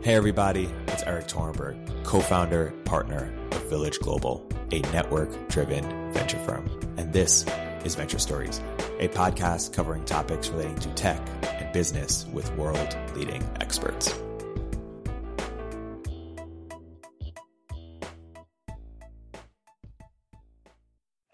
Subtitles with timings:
[0.00, 6.38] Hey, everybody, it's Erik Torenberg, co founder, partner of Village Global, a network driven venture
[6.38, 6.70] firm.
[6.96, 7.44] And this
[7.84, 8.60] is Venture Stories,
[9.00, 14.14] a podcast covering topics relating to tech and business with world leading experts.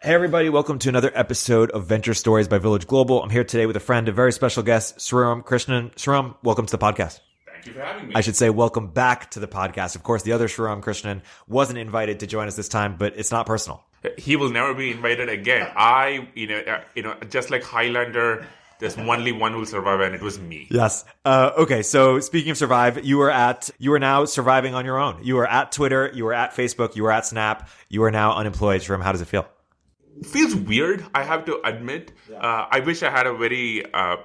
[0.01, 3.23] Hey, everybody, welcome to another episode of Venture Stories by Village Global.
[3.23, 5.95] I'm here today with a friend, a very special guest, Sriram Krishnan.
[5.97, 7.21] Sriram, welcome to the podcast.
[7.65, 8.15] Thank you for having me.
[8.15, 9.97] I should say welcome back to the podcast.
[9.97, 13.31] Of course, the other Sriram Krishnan wasn't invited to join us this time, but it's
[13.31, 13.83] not personal.
[14.19, 15.73] He will never be invited again.
[15.75, 18.47] I, you know, uh, you know, just like Highlander,
[18.81, 20.67] there's only one who will survive, and it was me.
[20.71, 21.07] Yes.
[21.25, 21.83] Uh, okay.
[21.83, 25.25] So speaking of survive, you are at, you are now surviving on your own.
[25.25, 26.11] You are at Twitter.
[26.13, 26.97] You are at Facebook.
[26.97, 27.71] You are at Snap.
[27.89, 28.83] You are now unemployed.
[28.83, 29.49] Sriram, how does it feel?
[30.23, 31.05] feels weird.
[31.15, 32.13] I have to admit.
[32.31, 34.19] Uh, I wish I had a very uh,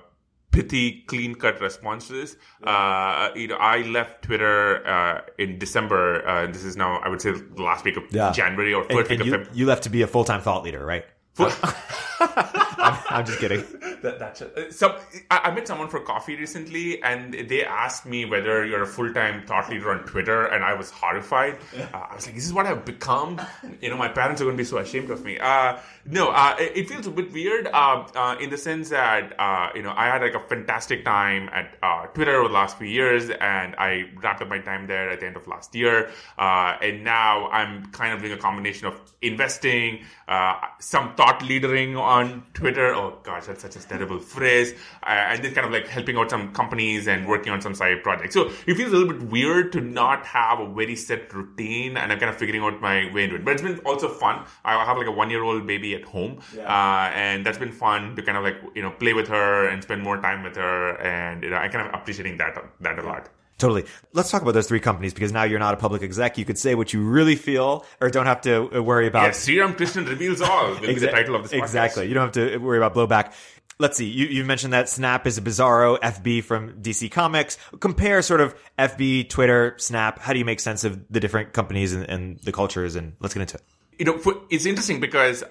[0.52, 2.36] pithy, clean cut response to this.
[2.64, 6.28] Uh, you know, I left Twitter uh, in December.
[6.28, 8.32] Uh, this is now, I would say, the last week of Yeah.
[8.32, 9.58] January or first and week you, of February.
[9.60, 11.06] you left to be a full time thought leader, right?
[11.40, 11.48] I'm,
[13.10, 13.64] I'm just kidding.
[14.00, 14.42] That, that's
[14.78, 14.94] some.
[15.30, 19.14] I, I met someone for coffee recently, and they asked me whether you're a full
[19.14, 21.58] time thought leader on Twitter, and I was horrified.
[21.92, 23.42] Uh, I was like, "This is what I've become."
[23.82, 25.38] You know, my parents are going to be so ashamed of me.
[25.40, 29.34] Uh, no, uh, it, it feels a bit weird uh, uh, in the sense that
[29.40, 32.78] uh, you know I had like a fantastic time at uh, Twitter over the last
[32.78, 36.10] few years, and I wrapped up my time there at the end of last year,
[36.38, 41.98] uh, and now I'm kind of doing a combination of investing, uh, some thought leadering
[41.98, 42.94] on Twitter.
[43.00, 44.74] Oh gosh, that's such a terrible phrase.
[45.04, 48.04] Uh, and then kind of like helping out some companies and working on some side
[48.04, 48.34] projects.
[48.34, 52.12] So it feels a little bit weird to not have a very set routine, and
[52.12, 53.46] I'm kind of figuring out my way into it.
[53.46, 54.46] But it's been also fun.
[54.66, 58.16] I have like a one year old baby at home, uh, and that's been fun
[58.18, 61.00] to kind of like you know play with her and spend more time with her,
[61.02, 63.30] and you know I kind of appreciating that that a lot.
[63.60, 63.86] Totally.
[64.14, 66.38] Let's talk about those three companies because now you're not a public exec.
[66.38, 69.24] You could say what you really feel or don't have to uh, worry about.
[69.24, 71.64] Yes, Sriram Krishnan reveals all will be the title of this podcast.
[71.64, 72.08] Exactly.
[72.08, 73.34] You don't have to worry about blowback.
[73.78, 74.10] Let's see.
[74.10, 77.58] You, you mentioned that Snap is a bizarro FB from DC Comics.
[77.80, 80.20] Compare sort of FB, Twitter, Snap.
[80.20, 82.96] How do you make sense of the different companies and, and the cultures?
[82.96, 83.64] And let's get into it.
[84.00, 85.44] you know, for, it's interesting because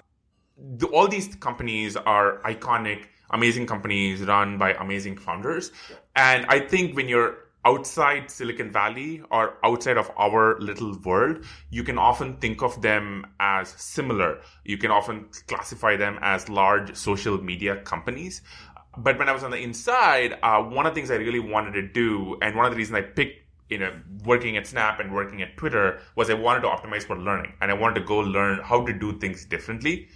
[0.57, 5.71] the, all these companies are iconic, amazing companies run by amazing founders.
[6.15, 11.83] And I think when you're outside Silicon Valley or outside of our little world, you
[11.83, 14.41] can often think of them as similar.
[14.63, 18.41] You can often classify them as large social media companies.
[18.97, 21.73] But when I was on the inside, uh, one of the things I really wanted
[21.73, 23.93] to do, and one of the reasons I picked you know,
[24.25, 27.69] working at Snap and working at Twitter was I wanted to optimize for learning and
[27.69, 30.09] I wanted to go learn how to do things differently.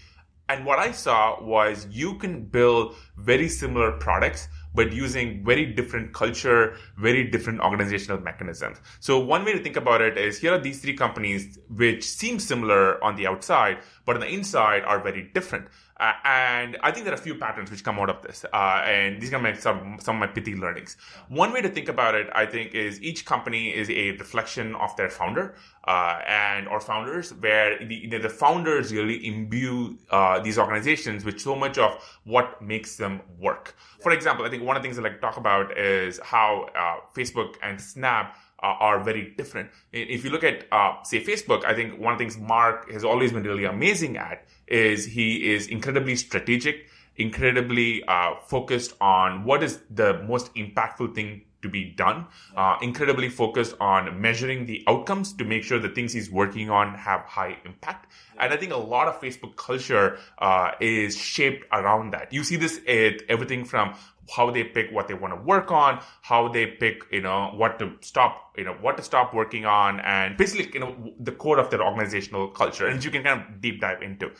[0.49, 6.13] And what I saw was you can build very similar products, but using very different
[6.13, 8.77] culture, very different organizational mechanisms.
[8.99, 12.39] So one way to think about it is here are these three companies which seem
[12.39, 15.67] similar on the outside, but on the inside are very different.
[15.97, 18.45] Uh, and I think there are a few patterns which come out of this.
[18.51, 20.97] Uh, and these are my, some, some of my pithy learnings.
[21.29, 24.95] One way to think about it, I think, is each company is a reflection of
[24.97, 25.55] their founder
[25.87, 31.55] uh, and or founders, where the, the founders really imbue uh, these organizations with so
[31.55, 31.91] much of
[32.23, 33.75] what makes them work.
[34.01, 36.69] For example, I think one of the things I like to talk about is how
[36.75, 39.69] uh, Facebook and Snap uh, are very different.
[39.91, 43.03] If you look at, uh, say, Facebook, I think one of the things Mark has
[43.03, 49.63] always been really amazing at is he is incredibly strategic, incredibly uh, focused on what
[49.63, 55.33] is the most impactful thing to be done, uh, incredibly focused on measuring the outcomes
[55.33, 58.11] to make sure the things he's working on have high impact.
[58.37, 62.33] And I think a lot of Facebook culture uh, is shaped around that.
[62.33, 63.95] You see this at everything from
[64.29, 67.79] how they pick what they want to work on, how they pick, you know, what
[67.79, 71.59] to stop, you know, what to stop working on, and basically, you know, the core
[71.59, 72.87] of their organizational culture.
[72.87, 74.31] And you can kind of deep dive into.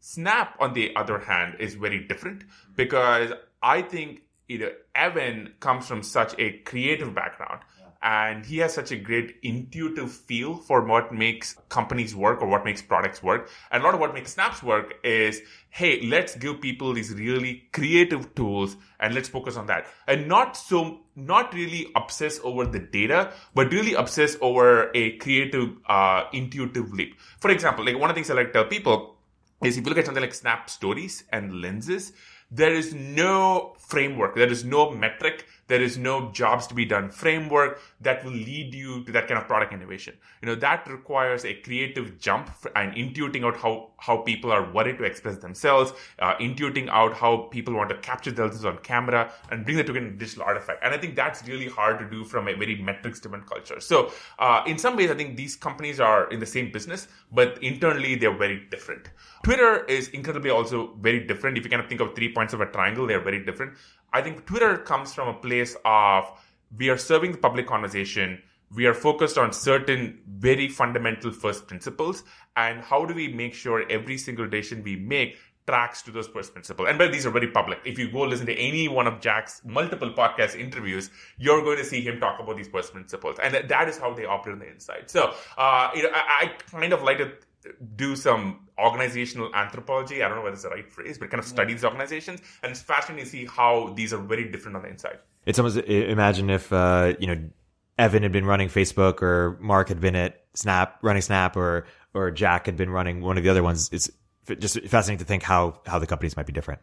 [0.00, 2.44] Snap, on the other hand, is very different
[2.74, 7.60] because I think you know Evan comes from such a creative background
[8.02, 12.64] and he has such a great intuitive feel for what makes companies work or what
[12.64, 13.50] makes products work.
[13.70, 17.68] And a lot of what makes snaps work is, hey, let's give people these really
[17.72, 19.86] creative tools and let's focus on that.
[20.06, 25.76] And not so, not really obsess over the data, but really obsess over a creative,
[25.86, 27.16] uh, intuitive leap.
[27.40, 29.16] For example, like one of the things I like to tell people
[29.62, 32.14] is if you look at something like Snap Stories and Lenses,
[32.50, 37.10] there is no framework, there is no metric There is no jobs to be done
[37.10, 40.14] framework that will lead you to that kind of product innovation.
[40.42, 44.98] You know, that requires a creative jump and intuiting out how, how people are worried
[44.98, 49.64] to express themselves, uh, intuiting out how people want to capture themselves on camera and
[49.64, 50.84] bring that to a digital artifact.
[50.84, 53.78] And I think that's really hard to do from a very metrics driven culture.
[53.78, 57.62] So, uh, in some ways, I think these companies are in the same business, but
[57.62, 59.10] internally they're very different.
[59.44, 61.56] Twitter is incredibly also very different.
[61.56, 63.74] If you kind of think of three points of a triangle, they're very different.
[64.12, 66.30] I think Twitter comes from a place of
[66.76, 68.42] we are serving the public conversation.
[68.74, 72.22] We are focused on certain very fundamental first principles.
[72.56, 75.36] And how do we make sure every single decision we make
[75.70, 76.88] tracks to those first principles.
[76.88, 77.78] And but these are very public.
[77.84, 81.84] If you go listen to any one of Jack's multiple podcast interviews, you're going to
[81.84, 83.38] see him talk about these first principles.
[83.42, 85.10] And that is how they operate on the inside.
[85.10, 87.32] So, uh, you know, I, I kind of like to
[87.96, 90.22] do some organizational anthropology.
[90.22, 92.40] I don't know whether it's the right phrase, but kind of study these organizations.
[92.62, 95.18] And it's fascinating to see how these are very different on the inside.
[95.46, 97.50] It's almost imagine if, uh, you know,
[97.98, 102.30] Evan had been running Facebook or Mark had been at Snap, running Snap or, or
[102.30, 103.90] Jack had been running one of the other ones.
[103.92, 104.10] It's
[104.58, 106.80] just fascinating to think how, how the companies might be different.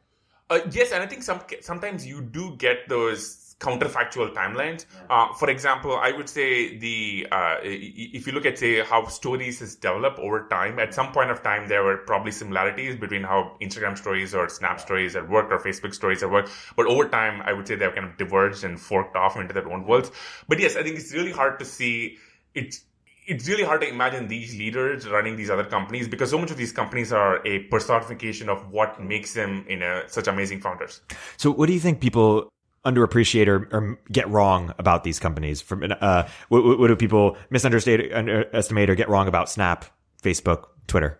[0.49, 4.85] Uh, yes, and I think some sometimes you do get those counterfactual timelines.
[5.09, 9.59] Uh, for example, I would say the uh, if you look at say how stories
[9.59, 13.57] has developed over time, at some point of time there were probably similarities between how
[13.61, 16.49] Instagram stories or Snap stories at work or Facebook stories at work.
[16.77, 19.69] But over time, I would say they've kind of diverged and forked off into their
[19.69, 20.11] own worlds.
[20.47, 22.17] But yes, I think it's really hard to see
[22.53, 22.85] it's
[23.27, 26.57] it's really hard to imagine these leaders running these other companies because so much of
[26.57, 31.01] these companies are a personification of what makes them in a, such amazing founders.
[31.35, 32.49] So, what do you think people
[32.85, 35.61] underappreciate or, or, get wrong about these companies?
[35.61, 39.85] From uh, what, what, do people misunderstand, underestimate, or get wrong about Snap,
[40.23, 41.19] Facebook, Twitter?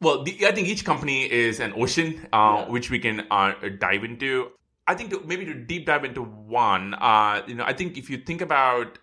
[0.00, 2.68] Well, the, I think each company is an ocean, uh, yeah.
[2.68, 4.50] which we can uh, dive into.
[4.86, 8.10] I think to, maybe to deep dive into one, uh, you know, I think if
[8.10, 8.98] you think about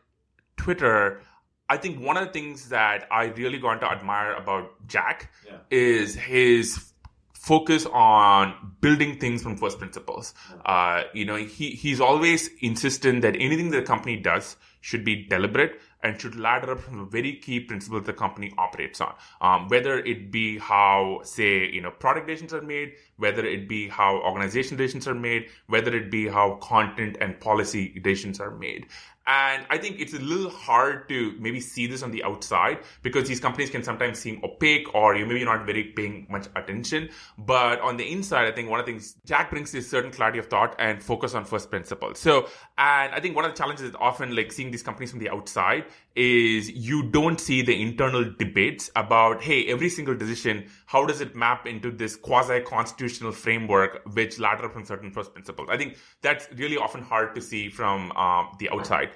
[0.55, 1.21] Twitter,
[1.67, 5.57] I think one of the things that I really got to admire about Jack yeah.
[5.71, 6.91] is his
[7.33, 10.33] focus on building things from first principles.
[10.65, 15.25] Uh, you know, he, he's always insistent that anything that the company does should be
[15.27, 19.13] deliberate and should ladder up from the very key principles the company operates on.
[19.41, 23.89] Um, whether it be how, say, you know, product decisions are made, whether it be
[23.89, 28.87] how organization decisions are made, whether it be how content and policy decisions are made.
[29.27, 33.27] And I think it's a little hard to maybe see this on the outside because
[33.27, 37.09] these companies can sometimes seem opaque or you maybe not very paying much attention.
[37.37, 40.37] But on the inside, I think one of the things Jack brings is certain clarity
[40.37, 42.19] of thought and focus on first principles.
[42.19, 45.19] So, and I think one of the challenges is often like seeing these companies from
[45.19, 45.85] the outside
[46.15, 51.35] is you don't see the internal debates about, hey, every single decision, how does it
[51.35, 55.67] map into this quasi constitutional framework which ladder from certain first principles?
[55.69, 59.09] I think that's really often hard to see from um, the outside.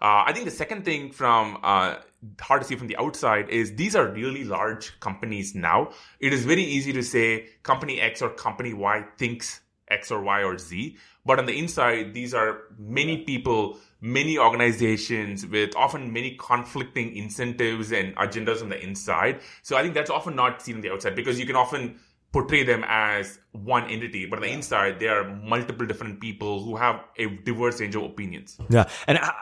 [0.00, 1.96] Uh, I think the second thing from uh,
[2.40, 5.90] hard to see from the outside is these are really large companies now.
[6.20, 10.42] It is very easy to say company X or company Y thinks X or Y
[10.42, 16.36] or Z, but on the inside, these are many people, many organizations with often many
[16.38, 19.40] conflicting incentives and agendas on the inside.
[19.62, 21.98] So I think that's often not seen on the outside because you can often
[22.32, 26.76] portray them as one entity, but on the inside, there are multiple different people who
[26.76, 28.58] have a diverse range of opinions.
[28.68, 28.88] Yeah.
[29.06, 29.32] And uh,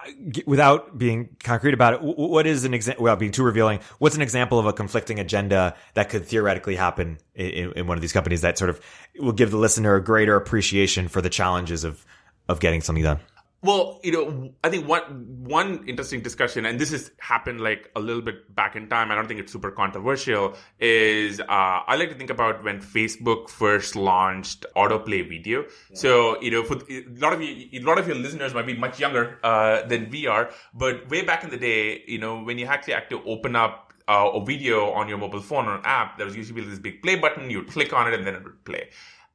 [0.46, 4.22] without being concrete about it, what is an example, without being too revealing, what's an
[4.22, 8.42] example of a conflicting agenda that could theoretically happen in, in one of these companies
[8.42, 8.80] that sort of
[9.18, 12.06] will give the listener a greater appreciation for the challenges of,
[12.48, 13.18] of getting something done?
[13.64, 15.02] Well, you know, I think one
[15.42, 19.10] one interesting discussion, and this has happened like a little bit back in time.
[19.10, 20.54] I don't think it's super controversial.
[20.78, 25.62] Is uh, I like to think about when Facebook first launched autoplay video.
[25.62, 25.96] Yeah.
[25.96, 28.76] So you know, for a lot of you, a lot of your listeners might be
[28.76, 32.58] much younger uh, than we are, but way back in the day, you know, when
[32.58, 35.82] you actually had to open up uh, a video on your mobile phone or an
[35.84, 37.48] app, there was usually this big play button.
[37.48, 38.90] You'd click on it, and then it would play.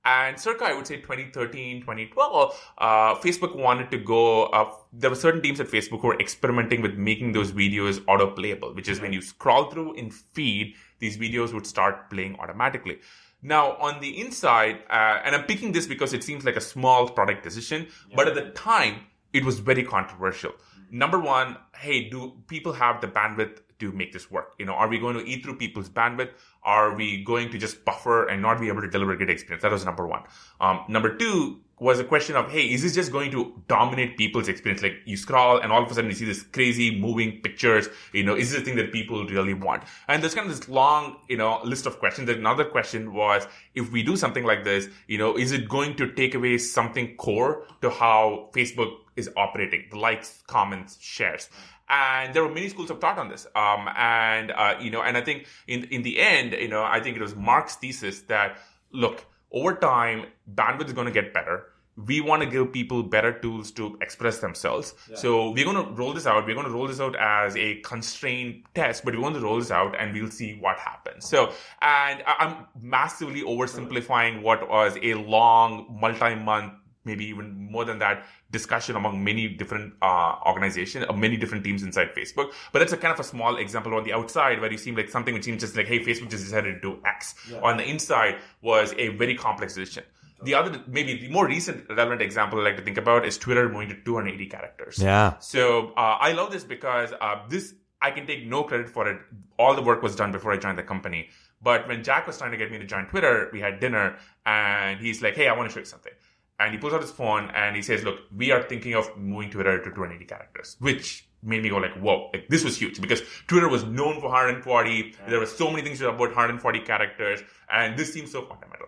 [0.05, 4.87] And circa, I would say 2013, 2012, uh, Facebook wanted to go up.
[4.93, 8.73] There were certain teams at Facebook who were experimenting with making those videos auto playable,
[8.73, 12.99] which is when you scroll through in feed, these videos would start playing automatically.
[13.41, 17.09] Now, on the inside, uh, and I'm picking this because it seems like a small
[17.09, 18.15] product decision, yeah.
[18.15, 19.01] but at the time,
[19.33, 20.53] it was very controversial.
[20.91, 24.53] Number one, hey, do people have the bandwidth to make this work?
[24.59, 26.31] You know, are we going to eat through people's bandwidth?
[26.63, 29.63] Are we going to just buffer and not be able to deliver a good experience?
[29.63, 30.23] That was number one.
[30.59, 34.49] Um, number two was a question of, hey, is this just going to dominate people's
[34.49, 34.83] experience?
[34.83, 37.87] Like you scroll and all of a sudden you see this crazy moving pictures.
[38.13, 39.83] You know, is this a thing that people really want?
[40.09, 42.29] And there's kind of this long, you know, list of questions.
[42.29, 46.11] Another question was, if we do something like this, you know, is it going to
[46.11, 51.49] take away something core to how Facebook is operating, the likes, comments, shares.
[51.89, 53.47] And there were many schools of thought on this.
[53.55, 56.99] Um, and, uh, you know, and I think in, in the end, you know, I
[56.99, 58.57] think it was Mark's thesis that,
[58.91, 61.65] look, over time, bandwidth is going to get better
[62.05, 64.93] we want to give people better tools to express themselves.
[65.09, 65.17] Yeah.
[65.17, 66.45] So we're going to roll this out.
[66.45, 69.59] We're going to roll this out as a constrained test, but we want to roll
[69.59, 71.27] this out and we'll see what happens.
[71.27, 76.73] So, and I'm massively oversimplifying what was a long multi-month
[77.09, 78.25] maybe even more than that
[78.57, 83.01] discussion among many different uh, organizations uh, many different teams inside facebook but that's a
[83.05, 85.61] kind of a small example on the outside where you seem like something which seems
[85.65, 87.67] just like hey facebook just decided to do x yeah.
[87.69, 90.03] on the inside was a very complex decision
[90.41, 93.67] the other, maybe the more recent relevant example I like to think about is Twitter
[93.67, 94.97] moving to 280 characters.
[94.97, 95.37] Yeah.
[95.39, 99.19] So uh, I love this because uh, this I can take no credit for it.
[99.57, 101.29] All the work was done before I joined the company.
[101.61, 104.99] But when Jack was trying to get me to join Twitter, we had dinner, and
[104.99, 106.13] he's like, "Hey, I want to show you something."
[106.59, 109.49] And he pulls out his phone and he says, "Look, we are thinking of moving
[109.49, 113.21] Twitter to 280 characters," which made me go like, "Whoa!" Like, this was huge because
[113.47, 114.91] Twitter was known for 140.
[114.91, 115.29] Yeah.
[115.29, 118.87] There were so many things about 140 characters, and this seems so fundamental.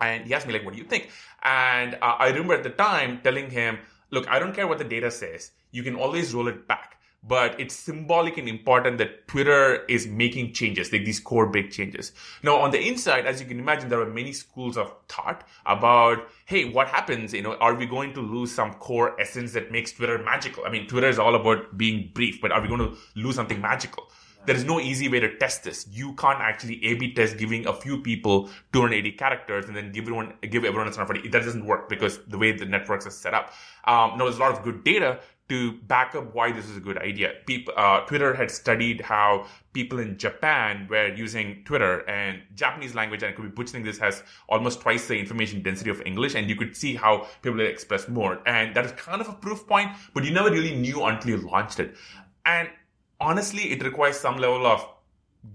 [0.00, 1.10] And he asked me, like, what do you think?
[1.42, 3.78] And uh, I remember at the time telling him,
[4.10, 5.50] look, I don't care what the data says.
[5.72, 6.99] You can always roll it back.
[7.22, 12.12] But it's symbolic and important that Twitter is making changes, like these core big changes.
[12.42, 16.26] Now, on the inside, as you can imagine, there are many schools of thought about,
[16.46, 17.34] hey, what happens?
[17.34, 20.64] You know, are we going to lose some core essence that makes Twitter magical?
[20.64, 23.60] I mean, Twitter is all about being brief, but are we going to lose something
[23.60, 24.10] magical?
[24.46, 25.86] There is no easy way to test this.
[25.90, 30.32] You can't actually A/B test giving a few people 280 characters and then give everyone
[30.40, 31.28] give everyone a 140.
[31.28, 33.52] That doesn't work because the way the networks are set up.
[33.84, 36.80] Um, now there's a lot of good data to back up why this is a
[36.80, 37.34] good idea.
[37.44, 43.22] People, uh, Twitter had studied how people in Japan were using Twitter and Japanese language,
[43.22, 46.48] and I could be butchering this, has almost twice the information density of English, and
[46.48, 48.40] you could see how people express more.
[48.46, 51.36] And that is kind of a proof point, but you never really knew until you
[51.38, 51.96] launched it.
[52.46, 52.70] And
[53.20, 54.86] honestly, it requires some level of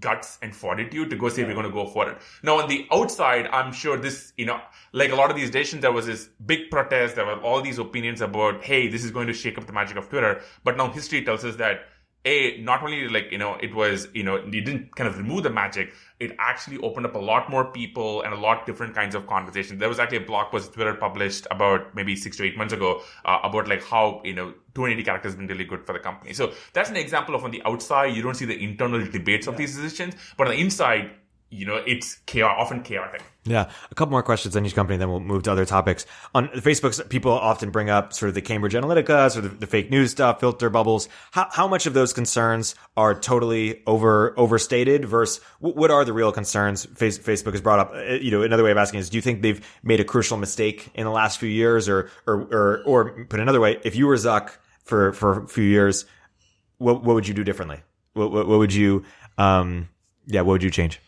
[0.00, 1.48] guts and fortitude to go say yeah.
[1.48, 2.18] we're going to go for it.
[2.42, 4.60] Now, on the outside, I'm sure this, you know,
[4.92, 7.16] like a lot of these decisions, there was this big protest.
[7.16, 9.96] There were all these opinions about, hey, this is going to shake up the magic
[9.96, 10.42] of Twitter.
[10.64, 11.86] But now history tells us that
[12.26, 15.44] a not only like you know it was you know it didn't kind of remove
[15.44, 19.14] the magic it actually opened up a lot more people and a lot different kinds
[19.14, 22.56] of conversations there was actually a blog post twitter published about maybe six to eight
[22.56, 25.92] months ago uh, about like how you know 280 characters has been really good for
[25.92, 29.04] the company so that's an example of on the outside you don't see the internal
[29.06, 29.52] debates yeah.
[29.52, 31.10] of these decisions but on the inside
[31.50, 33.22] you know, it's chaotic, often chaotic.
[33.44, 33.70] Yeah.
[33.90, 36.04] A couple more questions on each company, then we'll move to other topics.
[36.34, 39.88] On Facebook, people often bring up sort of the Cambridge Analytica, sort of the fake
[39.88, 41.08] news stuff, filter bubbles.
[41.30, 46.32] How, how much of those concerns are totally over, overstated versus what are the real
[46.32, 47.92] concerns Face, Facebook has brought up?
[47.94, 50.36] Uh, you know, another way of asking is, do you think they've made a crucial
[50.36, 54.08] mistake in the last few years or, or, or, or put another way, if you
[54.08, 54.50] were Zuck
[54.82, 56.06] for, for a few years,
[56.78, 57.80] what, what would you do differently?
[58.14, 59.04] What, what, what would you,
[59.38, 59.88] um,
[60.26, 61.00] yeah, what would you change?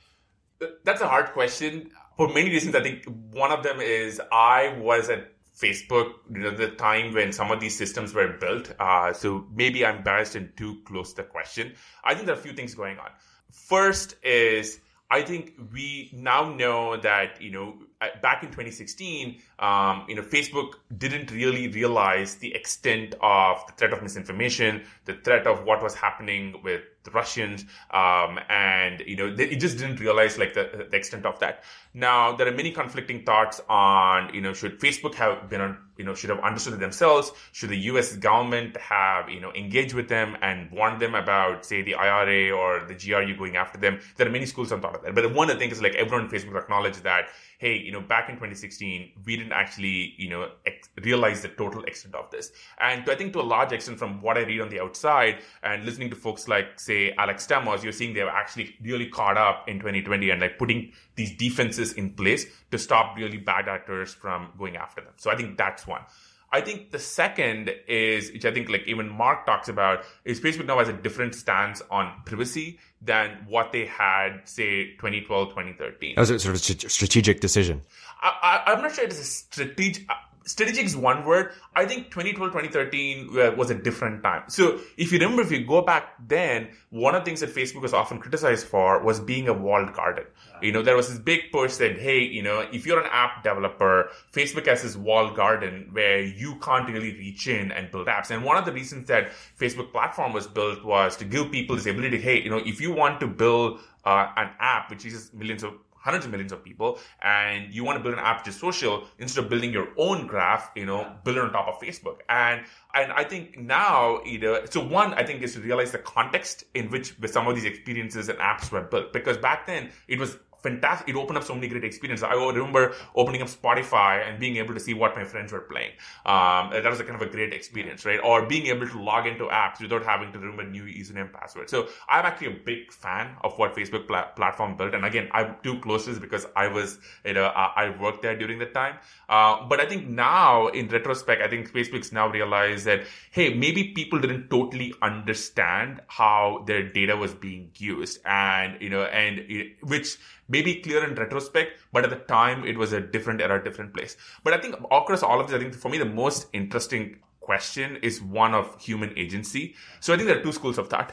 [0.84, 2.74] That's a hard question for many reasons.
[2.74, 7.32] I think one of them is I was at Facebook, you know, the time when
[7.32, 8.72] some of these systems were built.
[8.78, 11.72] Uh, so maybe I'm biased and too close to the question.
[12.04, 13.10] I think there are a few things going on.
[13.50, 17.78] First is I think we now know that you know
[18.20, 23.92] back in 2016, um, you know Facebook didn't really realize the extent of the threat
[23.94, 29.34] of misinformation, the threat of what was happening with the Russians, um, and you know
[29.34, 31.64] they, just didn't realize like the, the extent of that.
[31.94, 36.04] Now there are many conflicting thoughts on you know should Facebook have been on you
[36.04, 37.32] know should have understood it themselves?
[37.52, 38.16] Should the U.S.
[38.16, 42.84] government have you know engaged with them and warned them about say the IRA or
[42.86, 44.00] the GRU going after them?
[44.16, 46.26] There are many schools on thought of that, but one the things is like everyone
[46.26, 47.28] in Facebook acknowledged that
[47.58, 51.82] hey, you know, back in 2016, we didn't actually, you know, ex- realize the total
[51.84, 52.52] extent of this.
[52.80, 55.38] And to, I think to a large extent from what I read on the outside
[55.64, 59.68] and listening to folks like, say, Alex Stamos, you're seeing they're actually really caught up
[59.68, 64.48] in 2020 and like putting these defenses in place to stop really bad actors from
[64.58, 65.12] going after them.
[65.16, 66.02] So I think that's one.
[66.50, 70.66] I think the second is, which I think like even Mark talks about, is Facebook
[70.66, 76.14] now has a different stance on privacy than what they had, say, 2012, 2013.
[76.14, 77.82] That was a sort of strategic decision.
[78.22, 80.06] I, am not sure it is a strategic
[80.44, 81.52] strategic is one word.
[81.74, 84.44] I think 2012, 2013 was a different time.
[84.48, 87.82] So if you remember, if you go back then, one of the things that Facebook
[87.82, 90.24] was often criticized for was being a walled garden.
[90.62, 93.44] You know, there was this big push that, hey, you know, if you're an app
[93.44, 98.30] developer, Facebook has this walled garden where you can't really reach in and build apps.
[98.30, 101.86] And one of the reasons that Facebook platform was built was to give people this
[101.86, 105.62] ability, hey, you know, if you want to build uh, an app which uses millions
[105.62, 109.04] of hundreds of millions of people and you want to build an app just social
[109.18, 112.18] instead of building your own graph you know build it on top of facebook.
[112.28, 112.64] And
[112.94, 116.90] and i think now either so one i think is to realize the context in
[116.90, 119.12] which some of these experiences and apps were built.
[119.12, 121.08] Because back then it was fantastic.
[121.08, 122.22] It opened up so many great experiences.
[122.22, 125.92] I remember opening up Spotify and being able to see what my friends were playing.
[126.26, 128.20] Um, that was a kind of a great experience, right?
[128.22, 131.70] Or being able to log into apps without having to remember new username password.
[131.70, 134.94] So I'm actually a big fan of what Facebook pla- platform built.
[134.94, 138.22] And again, I'm too close to this because I was, you know, uh, I worked
[138.22, 138.96] there during that time.
[139.28, 143.92] Uh, but I think now in retrospect, I think Facebook's now realized that, hey, maybe
[143.92, 149.76] people didn't totally understand how their data was being used and, you know, and it,
[149.82, 153.94] which maybe clear in retrospect, but at the time it was a different era, different
[153.94, 154.16] place.
[154.42, 157.96] But I think across all of this, I think for me the most interesting question
[158.02, 159.74] is one of human agency.
[160.00, 161.12] So I think there are two schools of thought.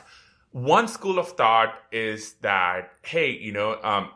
[0.52, 4.10] One school of thought is that, hey, you know, um,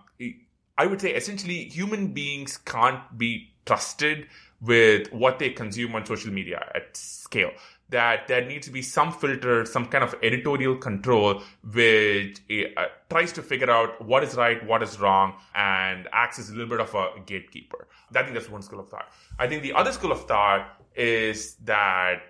[0.78, 4.28] I would say essentially human beings can't be trusted
[4.62, 7.52] with what they consume on social media at scale
[7.90, 11.42] that there needs to be some filter, some kind of editorial control,
[11.72, 12.40] which
[12.78, 16.54] uh, tries to figure out what is right, what is wrong, and acts as a
[16.54, 17.88] little bit of a gatekeeper.
[18.16, 19.10] I think that's one school of thought.
[19.38, 22.22] I think the other school of thought is that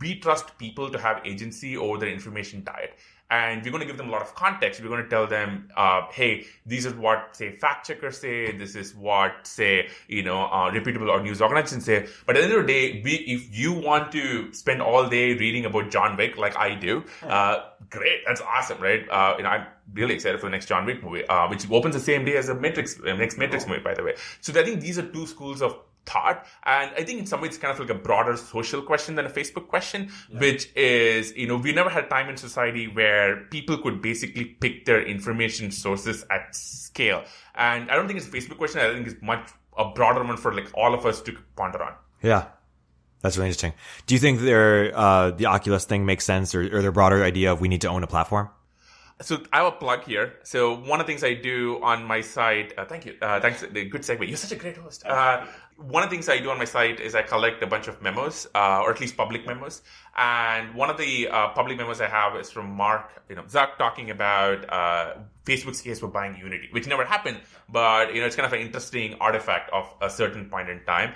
[0.00, 2.94] we trust people to have agency over their information diet
[3.30, 4.80] and we're going to give them a lot of context.
[4.80, 8.52] We're going to tell them, uh, hey, these is what say fact checkers say.
[8.52, 12.06] This is what say you know uh, reputable or news organizations say.
[12.26, 15.34] But at the end of the day, we, if you want to spend all day
[15.34, 19.06] reading about John Wick like I do, uh, great, that's awesome, right?
[19.08, 22.00] Uh, you I'm really excited for the next John Wick movie, uh, which opens the
[22.00, 24.14] same day as the Matrix, uh, next Matrix movie, by the way.
[24.40, 25.78] So I think these are two schools of
[26.08, 26.46] thought.
[26.64, 29.26] And I think in some ways it's kind of like a broader social question than
[29.26, 30.40] a Facebook question, yeah.
[30.40, 34.84] which is, you know, we never had time in society where people could basically pick
[34.86, 37.24] their information sources at scale.
[37.54, 38.80] And I don't think it's a Facebook question.
[38.80, 41.92] I think it's much a broader one for like all of us to ponder on.
[42.22, 42.46] Yeah.
[43.20, 43.74] That's really interesting.
[44.06, 47.52] Do you think there, uh, the Oculus thing makes sense or, or the broader idea
[47.52, 48.48] of we need to own a platform?
[49.20, 50.34] so I have a plug here.
[50.44, 53.62] So one of the things I do on my site, uh, thank you, uh, thanks,
[53.62, 54.26] good segue.
[54.26, 55.04] You're such a great host.
[55.04, 55.46] Uh,
[55.78, 58.02] one of the things I do on my site is I collect a bunch of
[58.02, 59.82] memos, uh, or at least public memos.
[60.16, 63.78] And one of the uh, public memos I have is from Mark, you know, Zuck
[63.78, 68.34] talking about uh, Facebook's case for buying Unity, which never happened, but you know, it's
[68.34, 71.14] kind of an interesting artifact of a certain point in time.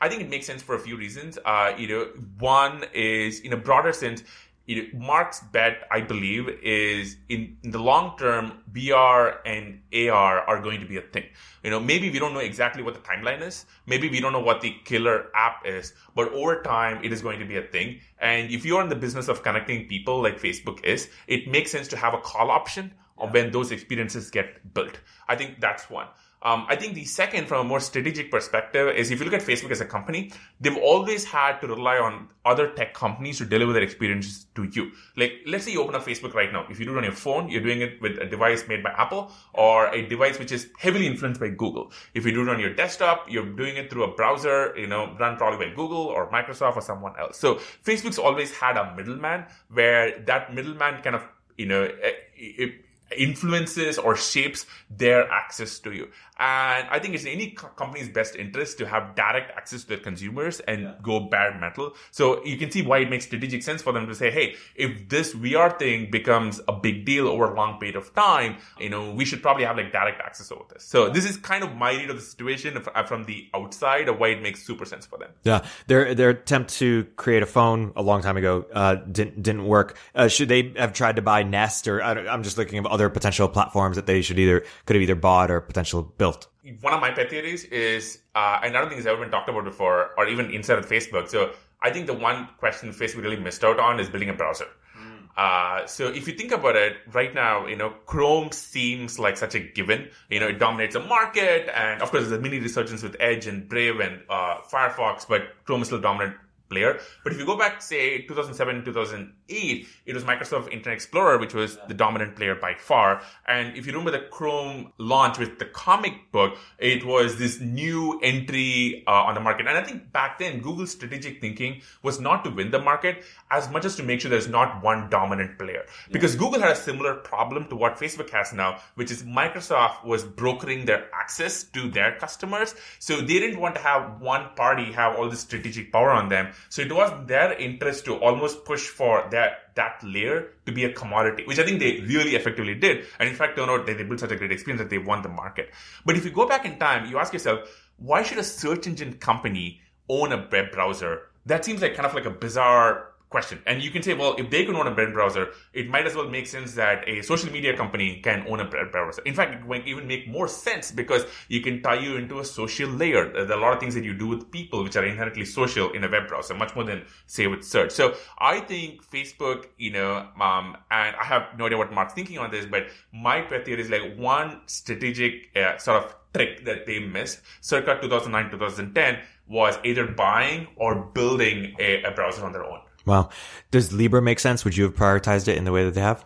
[0.00, 1.36] I think it makes sense for a few reasons.
[1.76, 4.22] you know, one is in a broader sense
[4.66, 10.60] know, Mark's bet, I believe, is in, in the long term, VR and AR are
[10.60, 11.24] going to be a thing.
[11.62, 13.66] You know, maybe we don't know exactly what the timeline is.
[13.86, 17.40] Maybe we don't know what the killer app is, but over time, it is going
[17.40, 18.00] to be a thing.
[18.20, 21.88] And if you're in the business of connecting people like Facebook is, it makes sense
[21.88, 23.30] to have a call option yeah.
[23.30, 24.98] when those experiences get built.
[25.28, 26.06] I think that's one.
[26.44, 29.40] Um, I think the second, from a more strategic perspective, is if you look at
[29.40, 30.30] Facebook as a company,
[30.60, 34.92] they've always had to rely on other tech companies to deliver their experiences to you.
[35.16, 36.66] Like, let's say you open up Facebook right now.
[36.68, 38.90] If you do it on your phone, you're doing it with a device made by
[38.90, 41.90] Apple or a device which is heavily influenced by Google.
[42.12, 45.16] If you do it on your desktop, you're doing it through a browser, you know,
[45.18, 47.38] run probably by Google or Microsoft or someone else.
[47.38, 47.54] So
[47.84, 51.22] Facebook's always had a middleman where that middleman kind of,
[51.56, 52.84] you know, it, it
[53.16, 56.08] influences or shapes their access to you.
[56.38, 59.98] And I think it's in any company's best interest to have direct access to their
[59.98, 60.94] consumers and yeah.
[61.00, 61.94] go bare metal.
[62.10, 65.08] So you can see why it makes strategic sense for them to say, hey, if
[65.08, 69.12] this VR thing becomes a big deal over a long period of time, you know,
[69.12, 70.82] we should probably have like direct access over this.
[70.84, 74.18] So this is kind of my read of the situation uh, from the outside of
[74.18, 75.30] why it makes super sense for them.
[75.44, 75.64] Yeah.
[75.86, 79.96] Their, their attempt to create a phone a long time ago, uh, didn't, didn't work.
[80.16, 83.48] Uh, should they have tried to buy Nest or I'm just looking at other potential
[83.48, 86.46] platforms that they should either, could have either bought or potential built?
[86.80, 89.48] One of my pet theories is, uh, and I don't think it's ever been talked
[89.48, 91.28] about before, or even inside of Facebook.
[91.28, 94.66] So I think the one question Facebook really missed out on is building a browser.
[94.94, 95.26] Hmm.
[95.36, 99.54] Uh, so if you think about it, right now, you know, Chrome seems like such
[99.54, 100.08] a given.
[100.30, 103.46] You know, it dominates the market, and of course, there's a mini resurgence with Edge
[103.46, 106.36] and Brave and uh, Firefox, but Chrome is still dominant
[106.74, 106.98] player.
[107.22, 111.78] But if you go back, say, 2007, 2008, it was Microsoft Internet Explorer, which was
[111.88, 113.22] the dominant player by far.
[113.46, 118.18] And if you remember the Chrome launch with the comic book, it was this new
[118.22, 119.66] entry uh, on the market.
[119.68, 123.70] And I think back then, Google's strategic thinking was not to win the market as
[123.70, 125.84] much as to make sure there's not one dominant player.
[126.10, 130.24] Because Google had a similar problem to what Facebook has now, which is Microsoft was
[130.24, 132.74] brokering their access to their customers.
[132.98, 136.52] So they didn't want to have one party have all this strategic power on them
[136.68, 140.92] So it was their interest to almost push for that that layer to be a
[140.92, 143.06] commodity, which I think they really effectively did.
[143.18, 145.22] And in fact, turned out that they built such a great experience that they won
[145.22, 145.70] the market.
[146.04, 149.14] But if you go back in time, you ask yourself, why should a search engine
[149.14, 151.22] company own a web browser?
[151.46, 153.58] That seems like kind of like a bizarre question.
[153.66, 156.14] And you can say, well, if they can own a web browser, it might as
[156.14, 159.22] well make sense that a social media company can own a web browser.
[159.22, 162.44] In fact, it might even make more sense because you can tie you into a
[162.44, 163.24] social layer.
[163.32, 165.90] There are a lot of things that you do with people which are inherently social
[165.90, 167.90] in a web browser, much more than say with search.
[167.90, 172.38] So I think Facebook, you know, um, and I have no idea what Mark's thinking
[172.38, 176.86] on this, but my pet theory is like one strategic uh, sort of trick that
[176.86, 179.18] they missed circa 2009, 2010
[179.48, 182.80] was either buying or building a, a browser on their own.
[183.06, 183.30] Wow.
[183.70, 184.64] Does Libra make sense?
[184.64, 186.24] Would you have prioritized it in the way that they have?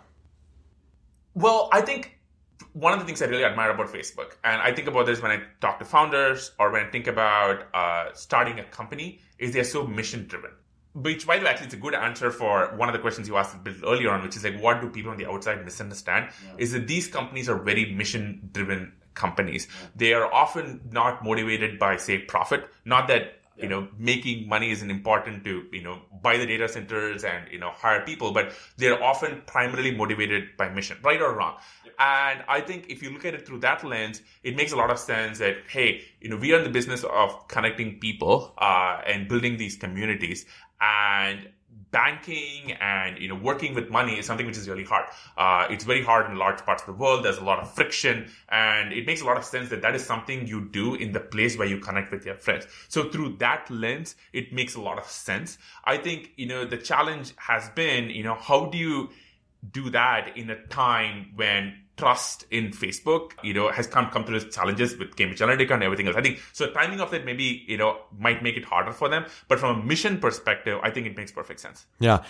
[1.35, 2.19] Well, I think
[2.73, 5.31] one of the things I really admire about Facebook, and I think about this when
[5.31, 9.65] I talk to founders or when I think about uh, starting a company, is they're
[9.65, 10.51] so mission driven.
[10.95, 13.37] Which, by the way, actually, it's a good answer for one of the questions you
[13.37, 16.31] asked a bit earlier on, which is like, what do people on the outside misunderstand?
[16.45, 16.55] Yeah.
[16.59, 19.69] Is that these companies are very mission driven companies.
[19.69, 19.89] Yeah.
[19.97, 22.69] They are often not motivated by, say, profit.
[22.85, 23.65] Not that yeah.
[23.65, 27.59] you know making money isn't important to you know buy the data centers and you
[27.59, 31.57] know hire people but they're often primarily motivated by mission right or wrong.
[31.99, 34.91] And i think if you look at it through that lens it makes a lot
[34.91, 39.01] of sense that hey you know we are in the business of connecting people uh,
[39.07, 40.47] and building these communities.
[40.81, 41.49] And
[41.91, 45.07] banking and you know working with money is something which is really hard.
[45.37, 47.25] Uh, it's very hard in large parts of the world.
[47.25, 50.05] There's a lot of friction, and it makes a lot of sense that that is
[50.05, 52.67] something you do in the place where you connect with your friends.
[52.89, 55.59] So through that lens, it makes a lot of sense.
[55.85, 59.11] I think you know the challenge has been you know how do you
[59.73, 64.55] do that in a time when trust in Facebook, you know, has come come its
[64.55, 66.17] challenges with Cambridge Analytica and everything else.
[66.17, 66.71] I think so.
[66.71, 69.83] Timing of it maybe you know might make it harder for them, but from a
[69.83, 71.87] mission perspective, I think it makes perfect sense.
[71.99, 72.25] Yeah,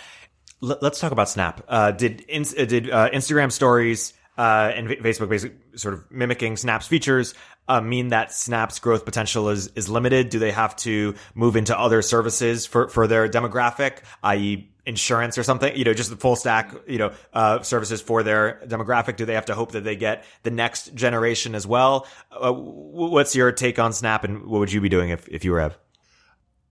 [0.63, 1.65] L- let's talk about Snap.
[1.69, 6.57] Uh, did in- uh, did uh, Instagram stories uh, and Facebook basically sort of mimicking
[6.57, 7.35] Snap's features
[7.69, 10.31] uh, mean that Snap's growth potential is is limited?
[10.31, 15.43] Do they have to move into other services for for their demographic, i.e insurance or
[15.43, 19.17] something, you know, just the full stack, you know, uh, services for their demographic?
[19.17, 22.09] Do they have to hope that they get the next generation as well?
[22.33, 25.53] Uh, what's your take on Snap and what would you be doing if, if you
[25.53, 25.79] were Ev?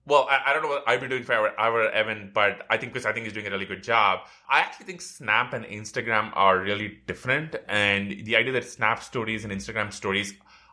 [0.04, 2.30] Well, I, I, don't know what I'd be doing if I were, I were Evan,
[2.32, 4.20] but I think Chris, I think he's doing a really good job.
[4.48, 7.56] I actually think Snap and Instagram are really different.
[7.68, 10.32] And the idea that Snap stories and Instagram stories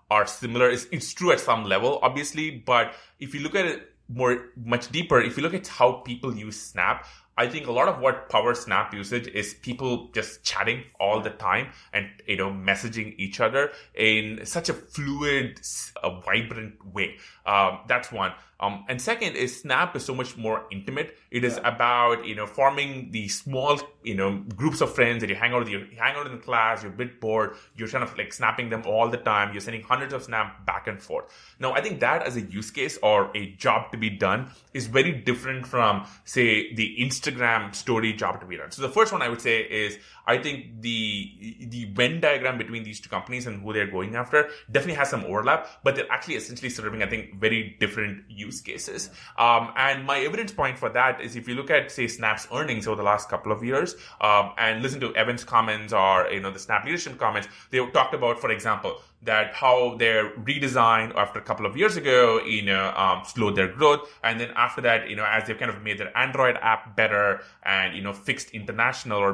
[0.10, 2.50] are similar is it's true at some level, obviously.
[2.50, 6.34] But if you look at it more much deeper, if you look at how people
[6.34, 7.06] use Snap,
[7.38, 11.32] I think a lot of what power Snap usage is people just chatting all the
[11.32, 15.60] time and you know messaging each other in such a fluid,
[16.02, 17.18] a vibrant way.
[17.46, 18.34] Um, that's one.
[18.58, 21.18] Um, and second is Snap is so much more intimate.
[21.30, 21.76] It is yeah.
[21.76, 25.60] about you know forming the small you know groups of friends that you hang out
[25.60, 25.70] with.
[25.70, 26.82] You hang out in class.
[26.82, 27.56] You're a bit bored.
[27.76, 29.52] You're kind of like snapping them all the time.
[29.52, 31.26] You're sending hundreds of snap back and forth.
[31.60, 34.88] Now I think that as a use case or a job to be done is
[34.88, 38.72] very different from say the Instagram story job to be done.
[38.72, 42.84] So the first one I would say is I think the the Venn diagram between
[42.84, 46.36] these two companies and who they're going after definitely has some overlap, but they're actually
[46.36, 49.10] essentially serving, I think, very different use cases.
[49.38, 52.88] Um, and my evidence point for that is if you look at, say, Snap's earnings
[52.88, 56.52] over the last couple of years, um, and listen to Evan's comments or you know
[56.52, 61.42] the Snap leadership comments, they talked about, for example, that how their redesign after a
[61.42, 64.08] couple of years ago, you know, um, slowed their growth.
[64.24, 67.42] And then after that, you know, as they've kind of made their Android app better
[67.64, 69.34] and, you know, fixed international or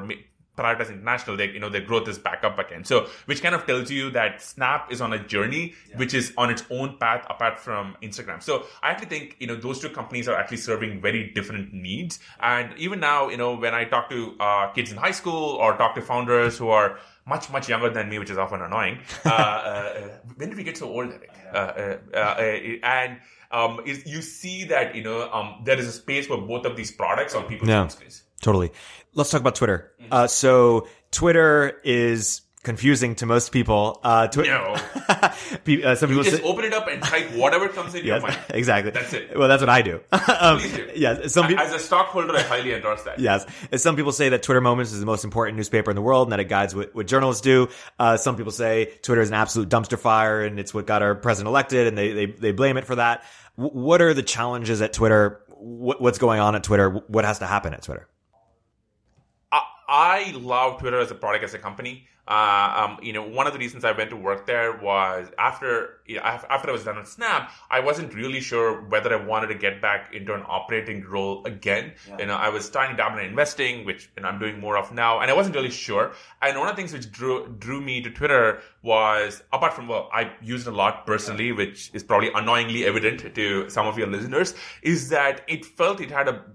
[0.61, 2.83] prioritize international, they, you know, their growth is back up again.
[2.83, 5.97] So, which kind of tells you that Snap is on a journey, yeah.
[5.97, 8.41] which is on its own path apart from Instagram.
[8.41, 12.19] So, I actually think, you know, those two companies are actually serving very different needs.
[12.39, 15.77] And even now, you know, when I talk to uh, kids in high school or
[15.77, 19.29] talk to founders who are much, much younger than me, which is often annoying, uh,
[19.29, 21.31] uh, when did we get so old, Erik?
[21.53, 22.41] Uh, uh, uh,
[22.83, 23.19] and,
[23.51, 26.89] um, you see that, you know, um, there is a space for both of these
[26.89, 27.85] products on people's yeah.
[27.87, 28.23] screens.
[28.41, 28.71] Totally.
[29.13, 29.91] Let's talk about Twitter.
[30.09, 33.99] Uh, so Twitter is confusing to most people.
[34.03, 34.75] Uh, twi- no.
[35.09, 38.21] uh, some you people just say- open it up and type whatever comes in yes,
[38.21, 38.39] your mind.
[38.49, 38.91] Exactly.
[38.91, 39.37] That's it.
[39.37, 39.99] Well, that's what I do.
[40.11, 40.89] um, Please do.
[40.95, 41.33] Yes.
[41.33, 43.19] Some As a stockholder, I highly endorse that.
[43.19, 43.45] Yes.
[43.75, 46.33] Some people say that Twitter Moments is the most important newspaper in the world and
[46.33, 47.67] that it guides what, what journalists do.
[47.97, 51.15] Uh, some people say Twitter is an absolute dumpster fire and it's what got our
[51.15, 53.23] president elected and they, they, they blame it for that.
[53.57, 55.41] W- what are the challenges at Twitter?
[55.61, 56.89] what's going on at Twitter?
[56.89, 58.07] What has to happen at Twitter?
[59.91, 62.07] I love Twitter as a product, as a company.
[62.27, 65.99] Uh, um, you know, one of the reasons I went to work there was after
[66.05, 69.47] you know, after I was done with Snap, I wasn't really sure whether I wanted
[69.47, 71.93] to get back into an operating role again.
[72.07, 72.19] Yeah.
[72.19, 74.77] You know, I was starting to dabble in investing, which you know, I'm doing more
[74.77, 76.13] of now, and I wasn't really sure.
[76.41, 80.09] And one of the things which drew drew me to Twitter was, apart from well,
[80.13, 81.55] I used it a lot personally, yeah.
[81.55, 86.11] which is probably annoyingly evident to some of your listeners, is that it felt it
[86.11, 86.45] had a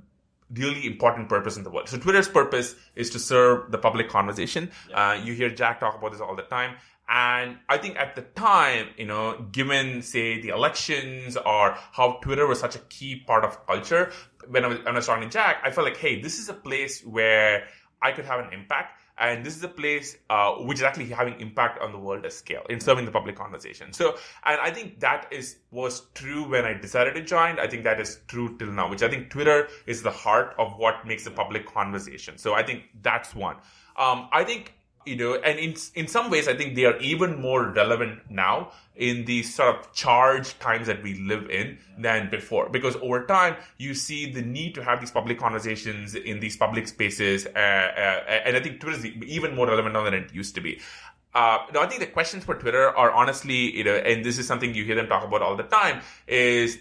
[0.52, 1.88] really important purpose in the world.
[1.88, 4.70] So Twitter's purpose is to serve the public conversation.
[4.88, 5.10] Yeah.
[5.10, 6.76] Uh, you hear Jack talk about this all the time.
[7.08, 12.46] And I think at the time, you know, given say the elections or how Twitter
[12.46, 14.10] was such a key part of culture,
[14.48, 16.48] when I was, when I was talking to Jack, I felt like, hey, this is
[16.48, 17.68] a place where
[18.02, 21.40] I could have an impact and this is a place uh, which is actually having
[21.40, 23.92] impact on the world at scale in serving the public conversation.
[23.92, 27.58] So and i think that is was true when i decided to join.
[27.58, 30.76] I think that is true till now which i think twitter is the heart of
[30.76, 32.38] what makes the public conversation.
[32.38, 33.56] So i think that's one.
[33.96, 34.75] Um, i think
[35.06, 38.72] you know, and in in some ways, I think they are even more relevant now
[38.96, 42.68] in the sort of charged times that we live in than before.
[42.68, 46.88] Because over time, you see the need to have these public conversations in these public
[46.88, 50.54] spaces, uh, uh, and I think Twitter is even more relevant now than it used
[50.56, 50.80] to be.
[51.34, 54.46] Uh, no, I think the questions for Twitter are honestly, you know, and this is
[54.46, 56.78] something you hear them talk about all the time, is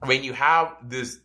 [0.00, 1.18] when you have this,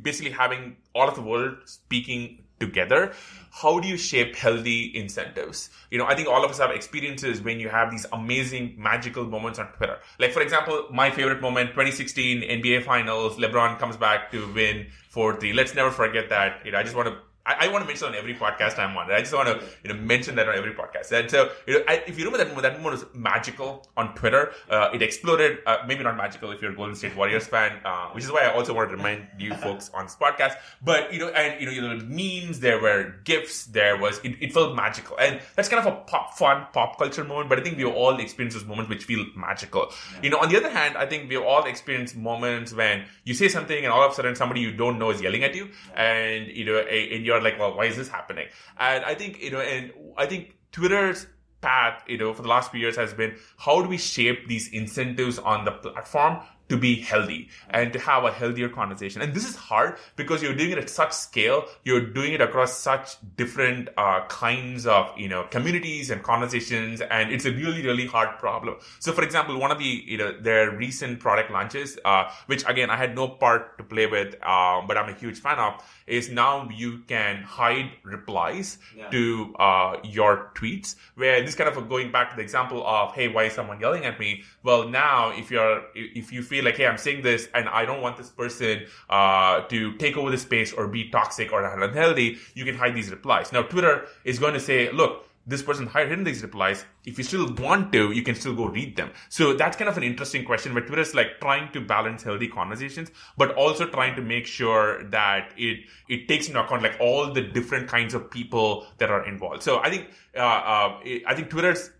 [0.00, 3.12] basically having all of the world speaking together
[3.52, 5.68] how do you shape healthy incentives?
[5.90, 9.26] You know, I think all of us have experiences when you have these amazing magical
[9.26, 9.98] moments on Twitter.
[10.18, 15.54] Like, for example, my favorite moment, 2016 NBA Finals, LeBron comes back to win 4-3.
[15.54, 16.64] Let's never forget that.
[16.64, 18.96] You know, I just want to I, I, want to mention on every podcast I'm
[18.96, 19.10] on.
[19.10, 21.10] I just want to you know mention that on every podcast.
[21.10, 24.14] And so you know, I, if you remember that moment, that moment was magical on
[24.14, 24.52] Twitter.
[24.70, 25.58] Uh, it exploded.
[25.66, 28.42] Uh, maybe not magical if you're a Golden State Warriors fan, uh, which is why
[28.42, 30.54] I also want to remind you folks on this podcast.
[30.82, 34.36] But you know, and you know, there were memes, there were gifs, there was it,
[34.40, 37.48] it, felt magical, and that's kind of a pop, fun pop culture moment.
[37.48, 39.88] But I think we all experience those moments which feel magical.
[39.90, 40.22] Yeah.
[40.22, 43.48] You know, on the other hand, I think we all experienced moments when you say
[43.48, 46.46] something and all of a sudden somebody you don't know is yelling at you, and
[46.46, 48.48] you know, and you're like, well, why is this happening?
[48.78, 51.26] And I think, you know, and I think Twitter's
[51.60, 54.68] path, you know, for the last few years has been how do we shape these
[54.72, 59.20] incentives on the platform to be healthy and to have a healthier conversation.
[59.22, 61.66] And this is hard because you're doing it at such scale.
[61.84, 67.00] You're doing it across such different uh, kinds of, you know, communities and conversations.
[67.00, 68.76] And it's a really, really hard problem.
[69.00, 72.90] So for example, one of the, you know, their recent product launches, uh, which again,
[72.90, 76.30] I had no part to play with, um, but I'm a huge fan of is
[76.30, 79.08] now you can hide replies yeah.
[79.10, 83.28] to uh, your tweets where this kind of going back to the example of, hey,
[83.28, 84.42] why is someone yelling at me?
[84.62, 88.02] Well, now if you're, if you feel like, hey, I'm saying this and I don't
[88.02, 92.64] want this person uh, to take over the space or be toxic or unhealthy, you
[92.66, 93.52] can hide these replies.
[93.52, 95.12] Now, Twitter is going to say, look,
[95.46, 96.84] this person hidden these replies.
[97.04, 99.10] If you still want to, you can still go read them.
[99.28, 102.48] So that's kind of an interesting question where Twitter is like trying to balance healthy
[102.48, 107.32] conversations, but also trying to make sure that it, it takes into account like all
[107.32, 109.62] the different kinds of people that are involved.
[109.62, 111.90] So I think, uh, uh, I think Twitter's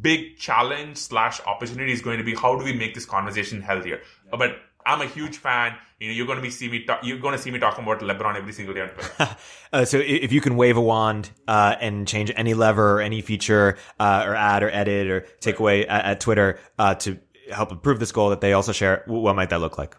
[0.00, 4.00] big challenge slash opportunity is going to be how do we make this conversation healthier?
[4.26, 4.36] Yeah.
[4.38, 5.74] But I'm a huge fan.
[6.00, 6.84] You know, you're going to be see me.
[6.84, 9.36] Talk, you're going to see me talking about LeBron every single day on Twitter.
[9.72, 13.20] uh, so if you can wave a wand uh, and change any lever or any
[13.20, 17.18] feature uh, or add or edit or take away at, at Twitter uh, to
[17.50, 19.96] help improve this goal that they also share, what might that look like?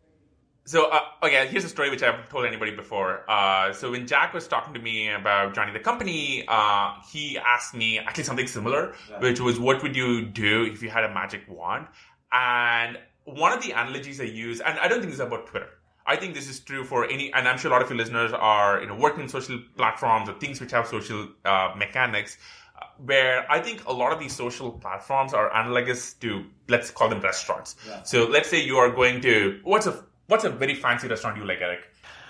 [0.69, 3.27] So, uh, okay, here's a story which I haven't told anybody before.
[3.27, 7.73] Uh, so when Jack was talking to me about joining the company, uh, he asked
[7.73, 9.19] me actually something similar, yeah.
[9.19, 11.88] which was, what would you do if you had a magic wand?
[12.32, 15.69] And one of the analogies I use, and I don't think this is about Twitter.
[16.05, 18.32] I think this is true for any, and I'm sure a lot of your listeners
[18.32, 22.38] are, you know, working in social platforms or things which have social uh, mechanics
[22.79, 27.10] uh, where I think a lot of these social platforms are analogous to let's call
[27.10, 27.75] them restaurants.
[27.88, 28.03] Yeah.
[28.03, 31.46] So let's say you are going to what's a What's a very fancy restaurant you
[31.46, 31.80] like, Erik?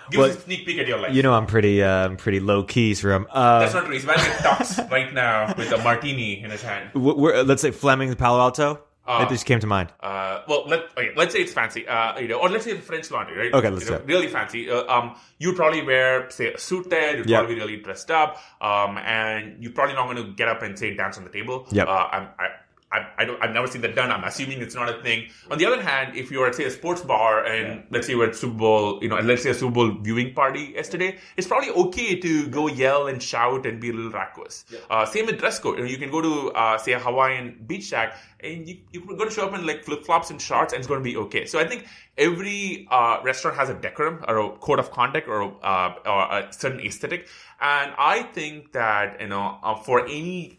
[0.10, 1.14] Give well, us a sneak peek at your life.
[1.14, 3.28] You know, I'm pretty, uh, I'm pretty low key, from.
[3.30, 3.94] Uh, That's not true.
[3.94, 6.94] He's wearing a tux right now with a martini in his hand.
[6.94, 8.82] We're, let's say Fleming's Palo Alto.
[9.06, 9.92] Uh, it just came to mind.
[10.00, 13.12] Uh, well, let, okay, let's say it's fancy, uh, you know, or let's say French
[13.12, 13.54] Laundry, right?
[13.54, 14.70] Okay, let's you know, Really fancy.
[14.70, 17.18] Uh, um, you'd probably wear, say, a suit there.
[17.18, 17.40] You'd yep.
[17.40, 18.38] probably be really dressed up.
[18.62, 21.68] Um, and you're probably not going to get up and say dance on the table.
[21.72, 21.84] Yeah.
[21.84, 22.48] Uh, I'm, I,
[22.92, 24.12] I, I don't, I've never seen that done.
[24.12, 25.30] I'm assuming it's not a thing.
[25.52, 27.82] On the other hand, if you are at say a sports bar and yeah.
[27.92, 30.34] let's say you're at Super Bowl, you know, and let's say a Super Bowl viewing
[30.34, 34.66] party yesterday, it's probably okay to go yell and shout and be a little raucous.
[34.70, 34.80] Yeah.
[34.90, 35.78] Uh, same with dress code.
[35.78, 39.04] You, know, you can go to uh, say a Hawaiian beach shack and you, you're
[39.06, 41.16] going to show up in like flip flops and shorts and it's going to be
[41.18, 41.46] okay.
[41.46, 41.86] So I think
[42.18, 46.48] every uh, restaurant has a decorum or a code of conduct or, uh, or a
[46.52, 47.28] certain aesthetic.
[47.62, 50.59] And I think that, you know, uh, for any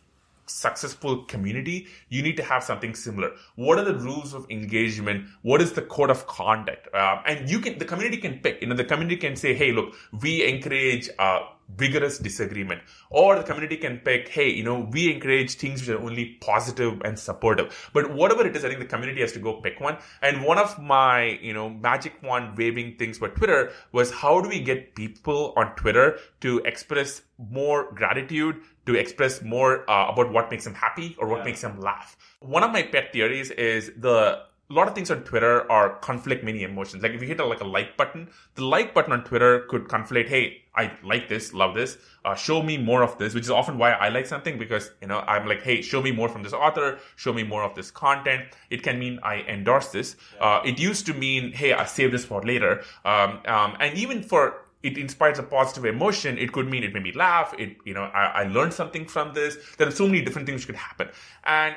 [0.51, 3.31] successful community, you need to have something similar.
[3.55, 5.27] What are the rules of engagement?
[5.43, 6.89] What is the code of conduct?
[6.93, 9.73] Uh, and you can, the community can pick, you know, the community can say, hey,
[9.73, 11.41] look, we encourage, uh,
[11.77, 12.83] vigorous disagreement.
[13.11, 17.01] Or the community can pick hey you know we encourage things which are only positive
[17.05, 17.91] and supportive.
[17.93, 19.99] But whatever it is i think the community has to go pick one.
[20.23, 24.49] And one of my you know magic wand waving things for twitter was how do
[24.49, 30.51] we get people on twitter to express more gratitude to express more uh, about what
[30.51, 31.45] makes them happy or what yeah.
[31.45, 32.17] makes them laugh.
[32.41, 36.45] One of my pet theories is the a lot of things on Twitter are conflict
[36.45, 37.03] many emotions.
[37.03, 39.89] Like if you hit a, like a like button, the like button on Twitter could
[39.89, 43.51] conflate, hey, I like this, love this, uh, show me more of this, which is
[43.51, 46.45] often why I like something because, you know, I'm like, hey, show me more from
[46.45, 48.45] this author, show me more of this content.
[48.71, 50.15] It can mean I endorse this.
[50.41, 52.85] Uh, it used to mean, hey, I save this for later.
[53.05, 56.39] Um, um, and even for it inspires a positive emotion.
[56.39, 57.55] It could mean it made me laugh.
[57.59, 59.59] It, you know, I, I learned something from this.
[59.77, 61.09] There are so many different things which could happen.
[61.45, 61.75] And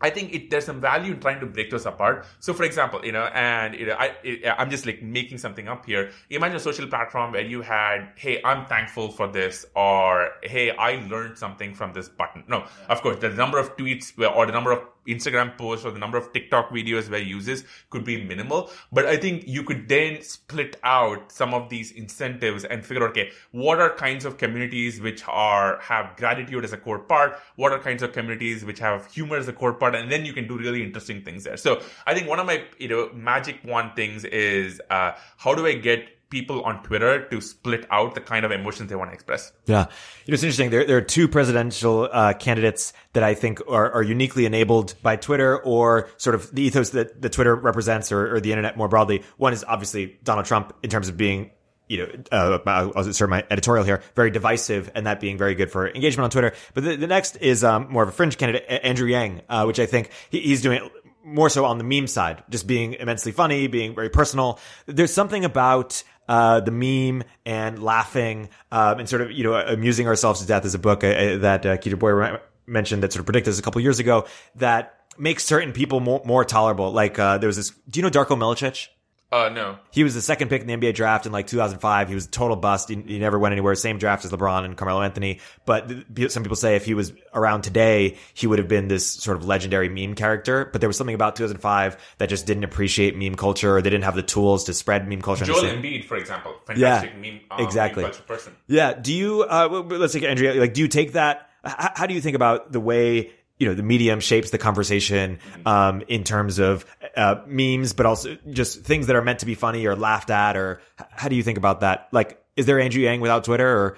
[0.00, 2.26] I think it, there's some value in trying to break those apart.
[2.40, 4.14] So, for example, you know, and you know, I,
[4.58, 6.10] I'm just like making something up here.
[6.30, 11.06] Imagine a social platform where you had, "Hey, I'm thankful for this," or "Hey, I
[11.08, 12.66] learned something from this button." No, yeah.
[12.88, 16.18] of course, the number of tweets or the number of Instagram posts or the number
[16.18, 18.70] of TikTok videos where uses could be minimal.
[18.92, 23.10] But I think you could then split out some of these incentives and figure out,
[23.10, 27.38] okay, what are kinds of communities which are, have gratitude as a core part?
[27.56, 29.94] What are kinds of communities which have humor as a core part?
[29.94, 31.56] And then you can do really interesting things there.
[31.56, 35.66] So I think one of my, you know, magic one things is, uh, how do
[35.66, 39.14] I get people on Twitter to split out the kind of emotions they want to
[39.14, 39.52] express.
[39.66, 39.86] Yeah.
[40.26, 40.70] It's interesting.
[40.70, 45.16] There, there are two presidential uh, candidates that I think are, are uniquely enabled by
[45.16, 48.88] Twitter or sort of the ethos that, that Twitter represents or, or the internet more
[48.88, 49.22] broadly.
[49.36, 51.52] One is obviously Donald Trump in terms of being
[51.88, 55.70] you know, uh, I'll start my editorial here, very divisive and that being very good
[55.70, 56.52] for engagement on Twitter.
[56.74, 59.78] But the, the next is, um, more of a fringe candidate, Andrew Yang, uh, which
[59.78, 60.90] I think he, he's doing
[61.24, 64.58] more so on the meme side, just being immensely funny, being very personal.
[64.86, 70.06] There's something about, uh, the meme and laughing, um, and sort of, you know, amusing
[70.06, 73.52] ourselves to death is a book uh, that, uh, Boyer mentioned that sort of predicted
[73.52, 76.90] this a couple years ago that makes certain people more, more tolerable.
[76.90, 78.88] Like, uh, there was this, do you know Darko Milicic?
[79.32, 79.78] Uh, no.
[79.90, 82.08] He was the second pick in the NBA draft in like 2005.
[82.08, 82.88] He was a total bust.
[82.88, 83.74] He, he never went anywhere.
[83.74, 85.40] Same draft as LeBron and Carmelo Anthony.
[85.64, 89.10] But th- some people say if he was around today, he would have been this
[89.10, 90.68] sort of legendary meme character.
[90.70, 94.04] But there was something about 2005 that just didn't appreciate meme culture or they didn't
[94.04, 95.44] have the tools to spread meme culture.
[95.44, 96.54] Joel Embiid, for example.
[96.64, 98.04] Fantastic yeah, meme, uh, exactly.
[98.04, 98.54] meme person.
[98.68, 98.92] Yeah.
[98.92, 101.50] Do you, uh, let's take Andrea, like, do you take that?
[101.64, 105.38] How, how do you think about the way you know, the medium shapes the conversation,
[105.64, 106.84] um, in terms of,
[107.16, 110.56] uh, memes, but also just things that are meant to be funny or laughed at,
[110.56, 112.08] or how do you think about that?
[112.12, 113.96] Like, is there Andrew Yang without Twitter or?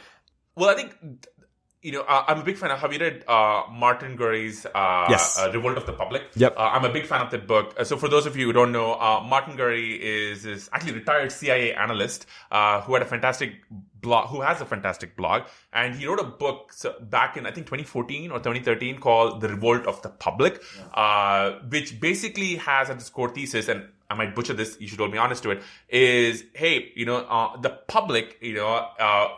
[0.56, 0.96] Well, I think,
[1.82, 5.06] you know, uh, I'm a big fan of, have you read, uh, Martin Gurri's, uh,
[5.08, 5.38] yes.
[5.38, 6.22] Uh, Revolt of the Public?
[6.34, 6.56] Yep.
[6.56, 7.74] Uh, I'm a big fan of that book.
[7.78, 11.30] Uh, so for those of you who don't know, Martin Gurri is, is actually retired
[11.30, 13.52] CIA analyst, who had a fantastic
[14.00, 17.66] blog, who has a fantastic blog, and he wrote a book back in I think
[17.66, 20.84] 2014 or 2013 called "The Revolt of the Public," yeah.
[21.00, 24.76] uh, which basically has at its core thesis, and I might butcher this.
[24.80, 25.62] You should hold me honest to it.
[25.88, 29.28] Is hey, you know, uh, the public, you know, uh,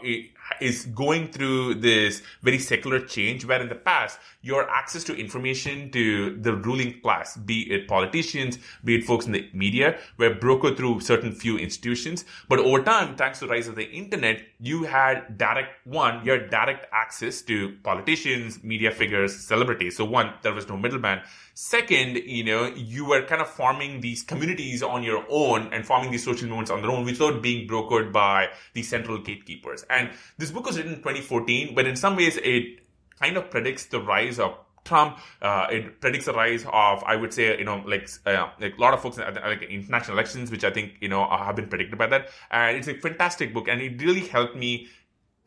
[0.61, 5.91] is going through this very secular change where in the past your access to information
[5.91, 10.77] to the ruling class, be it politicians, be it folks in the media, were brokered
[10.77, 12.25] through certain few institutions.
[12.49, 16.33] But over time, thanks to the rise of the internet, you had direct one, you
[16.33, 19.97] had direct access to politicians, media figures, celebrities.
[19.97, 21.21] So one, there was no middleman.
[21.63, 26.11] Second, you know, you were kind of forming these communities on your own and forming
[26.11, 29.85] these social movements on their own without being brokered by the central gatekeepers.
[29.91, 32.79] And this book was written in 2014, but in some ways it
[33.21, 35.19] kind of predicts the rise of Trump.
[35.43, 38.81] Uh, it predicts the rise of, I would say, you know, like, uh, like a
[38.81, 41.99] lot of folks in like international elections, which I think, you know, have been predicted
[41.99, 42.31] by that.
[42.51, 43.69] And it's a fantastic book.
[43.69, 44.89] And it really helped me,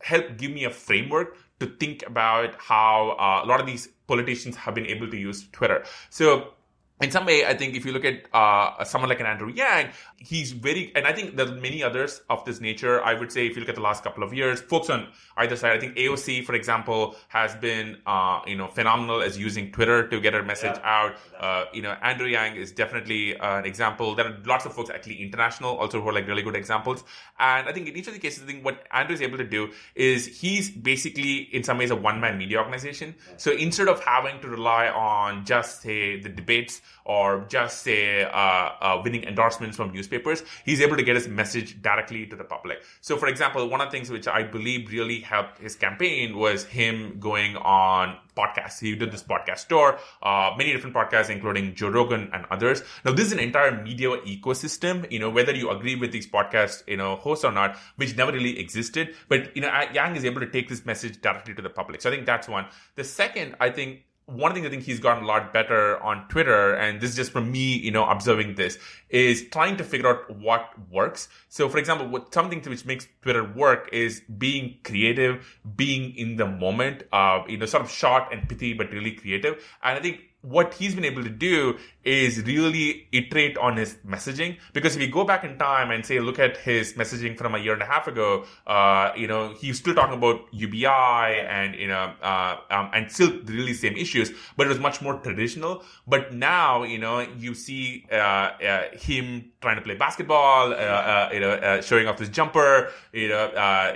[0.00, 4.56] help give me a framework to think about how uh, a lot of these politicians
[4.56, 5.84] have been able to use Twitter.
[6.10, 6.54] So
[7.00, 9.90] in some way, I think if you look at uh, someone like an Andrew Yang,
[10.16, 13.02] he's very, and I think there are many others of this nature.
[13.02, 15.56] I would say if you look at the last couple of years, folks on either
[15.56, 20.06] side, I think AOC, for example, has been, uh, you know, phenomenal as using Twitter
[20.06, 20.82] to get her message yeah.
[20.84, 21.16] out.
[21.38, 24.14] Uh, you know, Andrew Yang is definitely uh, an example.
[24.14, 27.02] There are lots of folks actually international also who are like really good examples.
[27.40, 29.44] And I think in each of the cases, I think what Andrew is able to
[29.44, 33.16] do is he's basically in some ways a one man media organization.
[33.36, 38.28] So instead of having to rely on just say the debates or just say uh,
[38.28, 42.82] uh, winning endorsements from newspapers, he's able to get his message directly to the public.
[43.00, 46.64] So, for example, one of the things which I believe really helped his campaign was
[46.64, 48.80] him going on podcasts.
[48.80, 52.82] He did this podcast tour, uh, many different podcasts, including Joe Rogan and others.
[53.04, 56.82] Now, this is an entire media ecosystem, you know, whether you agree with these podcast,
[56.88, 59.14] you know, hosts or not, which never really existed.
[59.28, 62.02] But, you know, Yang is able to take this message directly to the public.
[62.02, 62.66] So I think that's one.
[62.96, 66.74] The second, I think, one thing I think he's gotten a lot better on Twitter,
[66.74, 68.78] and this is just from me, you know, observing this,
[69.10, 71.28] is trying to figure out what works.
[71.48, 76.46] So, for example, what something which makes Twitter work is being creative, being in the
[76.46, 79.62] moment, uh, you know, sort of short and pithy, but really creative.
[79.82, 84.58] And I think what he's been able to do is really iterate on his messaging.
[84.74, 87.58] Because if you go back in time and say, look at his messaging from a
[87.58, 91.88] year and a half ago, uh, you know, he's still talking about UBI and, you
[91.88, 95.82] know, uh, um, and still really same issues, but it was much more traditional.
[96.06, 101.30] But now, you know, you see, uh, uh him trying to play basketball, uh, uh,
[101.34, 103.44] you know, showing off his jumper, you know,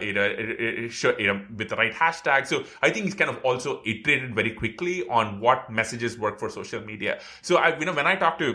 [0.07, 0.27] you know,
[0.89, 2.47] show, you know, with the right hashtag.
[2.53, 6.49] So I think he's kind of also iterated very quickly on what messages work for
[6.51, 7.21] social media.
[7.43, 8.49] So I, you know, when I talk to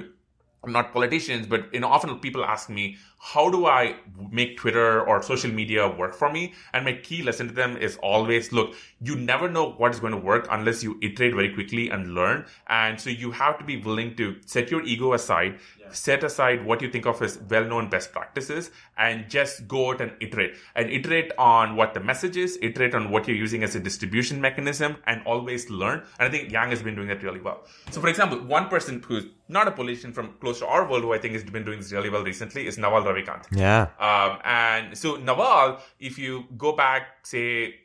[0.65, 3.95] not politicians, but you know, often people ask me, how do I
[4.31, 6.53] make Twitter or social media work for me?
[6.73, 10.11] And my key lesson to them is always, look, you never know what is going
[10.11, 12.45] to work unless you iterate very quickly and learn.
[12.67, 15.89] And so you have to be willing to set your ego aside, yeah.
[15.91, 20.11] set aside what you think of as well-known best practices and just go out and
[20.19, 23.79] iterate and iterate on what the message is, iterate on what you're using as a
[23.79, 26.03] distribution mechanism and always learn.
[26.19, 27.63] And I think Yang has been doing that really well.
[27.91, 31.13] So for example, one person who's not a politician from close to our world who
[31.13, 33.12] I think has been doing this really well recently is Naval
[33.51, 33.89] Yeah.
[33.99, 37.75] Um, and so Naval, if you go back, say,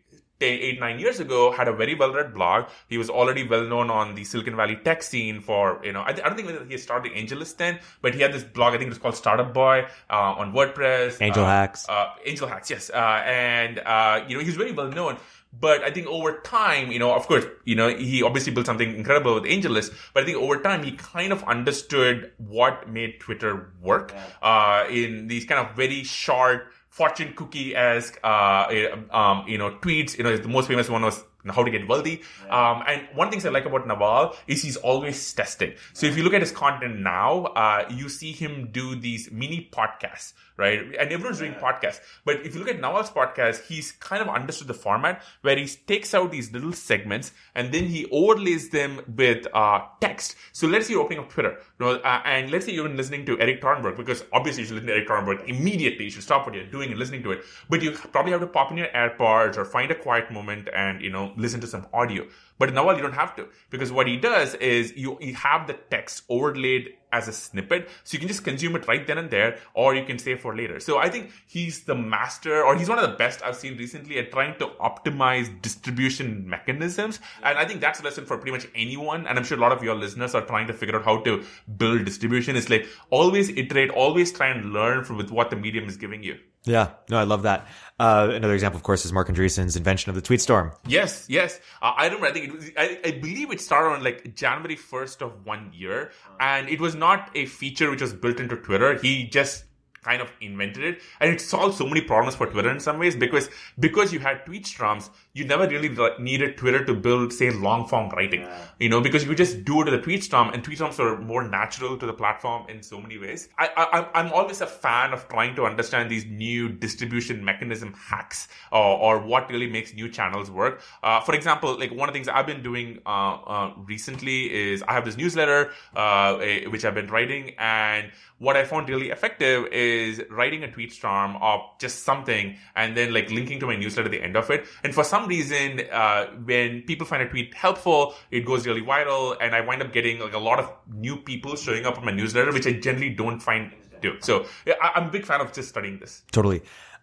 [0.41, 2.68] eight, nine years ago, had a very well read blog.
[2.89, 6.12] He was already well known on the Silicon Valley tech scene for, you know, I,
[6.12, 8.87] th- I don't think he started AngelList then, but he had this blog, I think
[8.87, 11.20] it was called Startup Boy, uh, on WordPress.
[11.20, 11.89] Angel uh, Hacks.
[11.89, 12.91] Uh, Angel Hacks, yes.
[12.91, 15.18] Uh, and, uh, you know, he's very well known.
[15.53, 18.94] But I think over time, you know, of course, you know, he obviously built something
[18.94, 23.72] incredible with AngelList, but I think over time he kind of understood what made Twitter
[23.80, 28.66] work uh, in these kind of very short, fortune cookie esque, uh,
[29.11, 30.16] um, you know, tweets.
[30.16, 32.22] You know, the most famous one was how to get wealthy.
[32.46, 32.70] Yeah.
[32.70, 35.74] Um, and one thing I like about Naval is he's always testing.
[35.92, 39.68] So if you look at his content now, uh, you see him do these mini
[39.72, 40.80] podcasts, right?
[40.80, 42.01] And everyone's doing podcasts.
[42.24, 45.66] But if you look at Naval's podcast, he's kind of understood the format where he
[45.66, 50.36] takes out these little segments and then he overlays them with uh, text.
[50.53, 53.26] So let's say you're opening up Twitter, you know, uh, and let's say you're listening
[53.26, 56.05] to Erik Torenberg because obviously you should listen to Erik Torenberg immediately.
[56.05, 57.44] You should stop what you're doing and listening to it.
[57.68, 61.01] But you probably have to pop in your AirPods or find a quiet moment and,
[61.01, 62.26] you know, listen to some audio.
[62.59, 65.66] But in Naval, you don't have to because what he does is you, you have
[65.66, 67.89] the text overlaid as a snippet.
[68.05, 70.57] So you can just consume it right then and there, or you can save for
[70.57, 70.80] later.
[70.80, 74.18] So I think he's the master, or he's one of the best I've seen recently
[74.18, 77.20] at trying to optimize distribution mechanisms.
[77.43, 79.26] And I think that's a lesson for pretty much anyone.
[79.26, 81.45] And I'm sure a lot of your listeners are trying to figure out how to
[81.76, 82.57] build distribution.
[82.57, 86.22] It's like always iterate, always try and learn from with what the medium is giving
[86.22, 86.39] you.
[86.64, 87.66] Yeah, no, I love that.
[87.99, 90.70] Uh, another example, of course, is Marc Andreessen's invention of the tweet storm.
[90.86, 91.59] Yes, yes.
[91.82, 92.26] Uh, I remember.
[92.26, 92.70] I think it was.
[92.76, 96.94] I, I, believe it started on like January first of one year, and it was
[96.94, 98.96] not a feature which was built into Twitter.
[98.99, 99.64] He just
[100.03, 101.03] kind of invented it.
[101.20, 104.44] And it solved so many problems for twitter in some ways because because you had
[104.46, 108.42] tweet storms you never really needed twitter to build say long form writing.
[108.42, 108.64] Yeah.
[108.78, 111.18] you know because you just do it to the tweet storm and tweet storms are
[111.20, 113.49] more natural to the platform in so many ways.
[113.59, 118.49] I, I i'm always a fan of trying to understand these new distribution mechanism hacks
[118.72, 120.82] or, or what really makes new channels work.
[121.03, 124.82] Uh, for example like one of the things i've been doing uh, uh, recently is
[124.88, 126.36] i have this newsletter uh,
[126.68, 131.36] which i've been writing and what I found really effective is writing a tweet storm
[131.36, 134.66] of just something and then like linking to my newsletter at the end of it.
[134.84, 139.36] And for some reason, uh, when people find a tweet helpful, it goes really viral
[139.41, 142.12] and I wind up getting like a lot of new people showing up on my
[142.12, 144.16] newsletter, which I generally don't find do.
[144.20, 146.22] So yeah, I, am a big fan of just studying this.
[146.32, 146.62] Totally.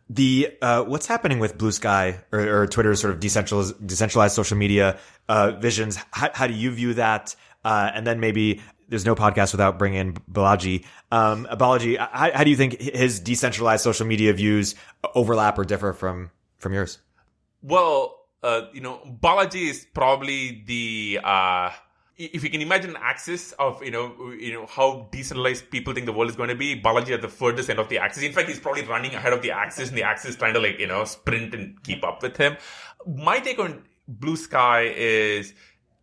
[0.09, 4.99] The uh, what's happening with Bluesky or, or Twitter's sort of decentralized, decentralized social media
[5.27, 5.97] uh, visions?
[6.11, 7.36] How, how do you view that?
[7.63, 10.86] Uh, and then maybe there's no podcast without bringing in Balaji.
[11.11, 14.75] Um, Balaji, how, how do you think his decentralized social media views
[15.13, 16.99] overlap or differ from from yours?
[17.61, 21.71] Well, uh, you know, Balaji is probably the uh,
[22.17, 26.05] if you can imagine an axis of you know you know how decentralized people think
[26.05, 28.23] the world is going to be, Balaji at the furthest end of the axis.
[28.23, 30.79] In fact, he's probably running ahead of the axis, and the axis trying to like
[30.79, 32.57] you know sprint and keep up with him.
[33.05, 35.53] My take on Blue Sky is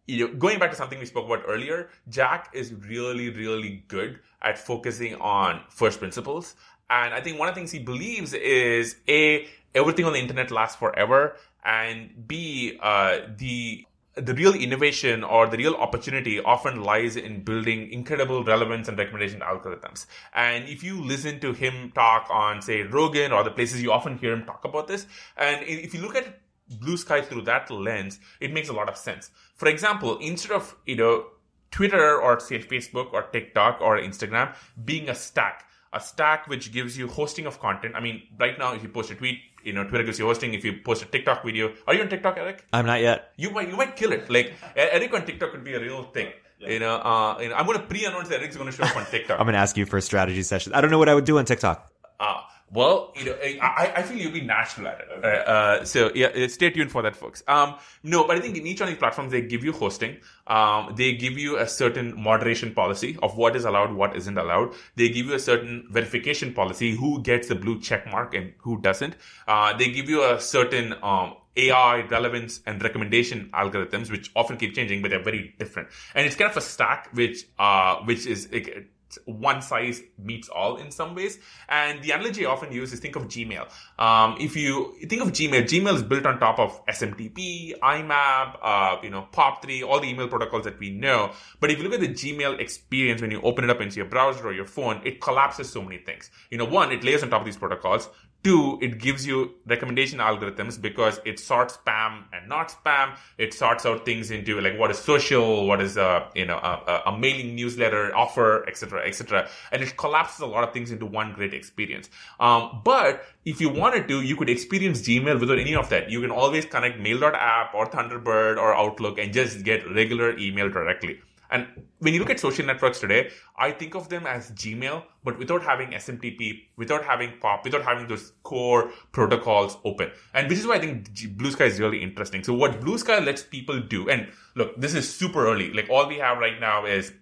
[0.07, 4.19] you know, going back to something we spoke about earlier, Jack is really, really good
[4.41, 6.55] at focusing on first principles.
[6.91, 10.51] And I think one of the things he believes is A, everything on the internet
[10.51, 17.17] lasts forever, and B, uh, the the real innovation or the real opportunity often lies
[17.17, 20.05] in building incredible relevance and recommendation algorithms.
[20.35, 24.19] And if you listen to him talk on, say, Rogan or the places, you often
[24.19, 25.07] hear him talk about this.
[25.39, 26.42] And if you look at
[26.73, 29.31] Bluesky through that lens, it makes a lot of sense.
[29.55, 31.27] For example, instead of, you know,
[31.71, 34.55] Twitter or say Facebook or TikTok or Instagram
[34.85, 37.95] being a stack, a stack which gives you hosting of content.
[37.95, 40.55] I mean, right now, if you post a tweet, you know, Twitter gives you hosting.
[40.55, 42.65] If you post a TikTok video, are you on TikTok, Eric?
[42.73, 43.33] I'm not yet.
[43.37, 44.31] You might, you might kill it.
[44.31, 46.33] Like Eric on TikTok could be a real thing.
[46.59, 48.97] You know, uh, you know, I'm going to pre-announce that Eric's going to show up
[48.97, 49.41] on TikTok.
[49.41, 50.73] I'm going to ask you for a strategy session.
[50.73, 51.91] I don't know what I would do on TikTok.
[52.21, 52.41] Uh,
[52.73, 55.09] well, you know, I, I feel you'll be natural at it.
[55.23, 57.43] Uh, uh, so yeah, stay tuned for that, folks.
[57.47, 60.17] Um, no, but I think in each one of these platforms, they give you hosting.
[60.47, 64.73] Um, they give you a certain moderation policy of what is allowed, what isn't allowed.
[64.97, 68.81] They give you a certain verification policy, who gets the blue check mark and who
[68.81, 69.17] doesn't.
[69.47, 74.75] Uh, they give you a certain, um, AI relevance and recommendation algorithms, which often keep
[74.75, 75.89] changing, but they're very different.
[76.15, 78.87] And it's kind of a stack, which, uh, which is, it,
[79.25, 81.39] one size meets all in some ways.
[81.69, 83.69] And the analogy I often use is think of Gmail.
[83.99, 88.97] Um, if you think of Gmail, Gmail is built on top of SMTP, IMAP, uh,
[89.03, 91.33] you know, POP3, all the email protocols that we know.
[91.61, 94.07] But if you look at the Gmail experience when you open it up into your
[94.07, 96.31] browser or your phone, it collapses so many things.
[96.51, 98.09] You know, one, it layers on top of these protocols.
[98.45, 103.17] Two, it gives you recommendation algorithms because it sorts spam and not spam.
[103.39, 107.03] It sorts out things into like what is social, what is a you know a,
[107.07, 109.49] a mailing newsletter offer, etc., etc.
[109.71, 112.11] And it collapses a lot of things into one great experience.
[112.41, 116.11] Um, but if you wanted to, you could experience Gmail without any of that.
[116.11, 121.21] You can always connect Mail.app or Thunderbird or Outlook and just get regular email directly.
[121.53, 125.39] And when you look at social networks today, I think of them as Gmail, but
[125.39, 130.11] without having SMTP, without having POP, without having those core protocols open.
[130.35, 132.43] And which is why I think Blue Sky is really interesting.
[132.43, 135.73] So what Blue Sky lets people do, and look, this is super early.
[135.73, 137.13] Like all we have right now is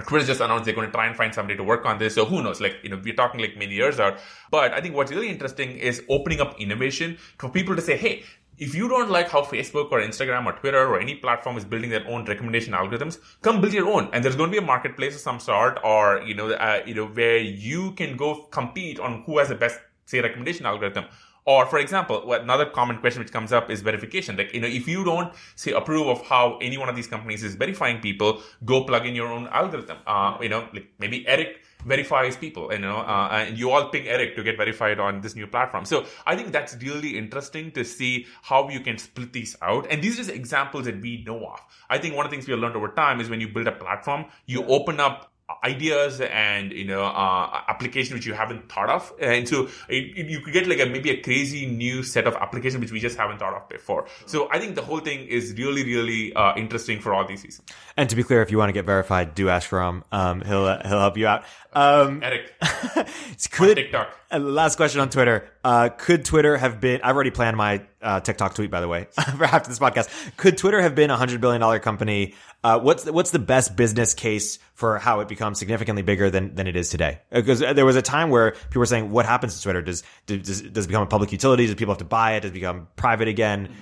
[0.00, 2.14] Twitter just announced they're going to try and find somebody to work on this.
[2.14, 2.60] So who knows?
[2.62, 4.18] Like, you know, we're talking like many years out.
[4.50, 8.24] But I think what's really interesting is opening up innovation for people to say, hey,
[8.58, 11.90] if you don't like how Facebook or Instagram or Twitter or any platform is building
[11.90, 14.08] their own recommendation algorithms, come build your own.
[14.12, 16.94] And there's going to be a marketplace of some sort, or you know, uh, you
[16.94, 21.06] know, where you can go compete on who has the best, say, recommendation algorithm.
[21.44, 24.36] Or, for example, another common question which comes up is verification.
[24.36, 27.42] Like, you know, if you don't say approve of how any one of these companies
[27.42, 29.96] is verifying people, go plug in your own algorithm.
[30.06, 34.06] Uh, you know, like maybe Eric verifies people, you know, uh, and you all ping
[34.06, 35.84] Eric to get verified on this new platform.
[35.84, 39.86] So I think that's really interesting to see how you can split these out.
[39.90, 41.60] And these are just examples that we know of.
[41.88, 43.66] I think one of the things we have learned over time is when you build
[43.66, 45.32] a platform, you open up
[45.64, 50.26] ideas and you know uh, application which you haven't thought of and so it, it,
[50.30, 53.16] you could get like a maybe a crazy new set of applications which we just
[53.16, 57.00] haven't thought of before so i think the whole thing is really really uh, interesting
[57.00, 59.48] for all these reasons and to be clear if you want to get verified do
[59.48, 60.04] ask Ram.
[60.12, 62.52] Um, he'll uh, he'll help you out um, eric
[63.50, 67.56] could tiktok uh, last question on twitter uh, could twitter have been i've already planned
[67.56, 69.06] my uh, tiktok tweet by the way
[69.36, 73.02] for after this podcast could twitter have been a hundred billion dollar company uh, what's
[73.02, 76.76] the, what's the best business case for how it becomes significantly bigger than, than it
[76.76, 77.18] is today?
[77.32, 79.82] Because there was a time where people were saying, "What happens to Twitter?
[79.82, 81.66] Does does does it become a public utility?
[81.66, 82.40] Does people have to buy it?
[82.40, 83.74] Does it become private again?"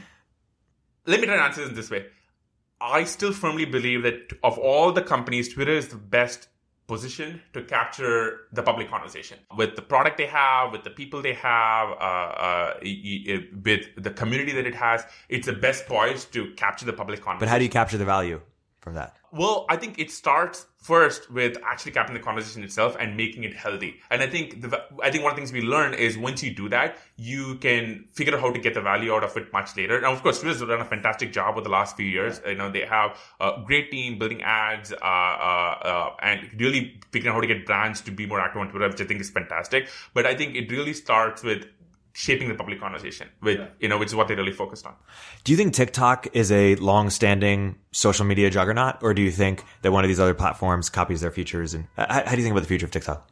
[1.07, 2.07] Let me try and answer this in this way.
[2.81, 6.49] I still firmly believe that of all the companies, Twitter is the best
[6.91, 8.17] position to capture
[8.59, 12.75] the public conversation with the product they have, with the people they have, uh, uh,
[13.69, 14.99] with the community that it has.
[15.29, 17.47] It's the best poised to capture the public conversation.
[17.47, 18.41] But how do you capture the value?
[18.81, 19.17] From that?
[19.33, 23.55] Well, I think it starts first with actually capturing the conversation itself and making it
[23.55, 23.97] healthy.
[24.11, 26.53] And I think the, I think one of the things we learn is once you
[26.53, 29.77] do that, you can figure out how to get the value out of it much
[29.77, 30.01] later.
[30.01, 32.41] Now, of course, Twitter's done a fantastic job over the last few years.
[32.47, 37.31] You know, they have a great team building ads, uh, uh, uh, and really figuring
[37.31, 39.31] out how to get brands to be more active on Twitter, which I think is
[39.31, 39.89] fantastic.
[40.15, 41.67] But I think it really starts with
[42.13, 43.69] shaping the public conversation, which yeah.
[43.79, 44.95] you know, which is what they really focused on.
[45.45, 49.93] Do you think TikTok is a long-standing social media juggernaut, or do you think that
[49.93, 51.75] one of these other platforms copies their features?
[51.75, 53.30] And uh, how, how do you think about the future of TikTok?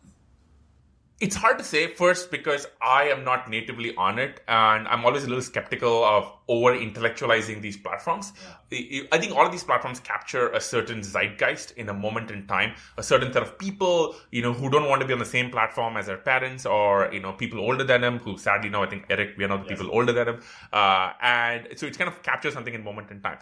[1.21, 5.25] It's hard to say first because I am not natively on it and I'm always
[5.25, 8.33] a little skeptical of over intellectualizing these platforms.
[8.71, 9.03] Yeah.
[9.11, 12.75] I think all of these platforms capture a certain zeitgeist in a moment in time,
[12.99, 15.51] a certain set of people, you know, who don't want to be on the same
[15.51, 18.87] platform as their parents or, you know, people older than them who sadly now I
[18.89, 19.79] think Eric, we are not the yes.
[19.79, 20.41] people older than him.
[20.73, 23.39] Uh, and so it's kind of captures something in moment in time.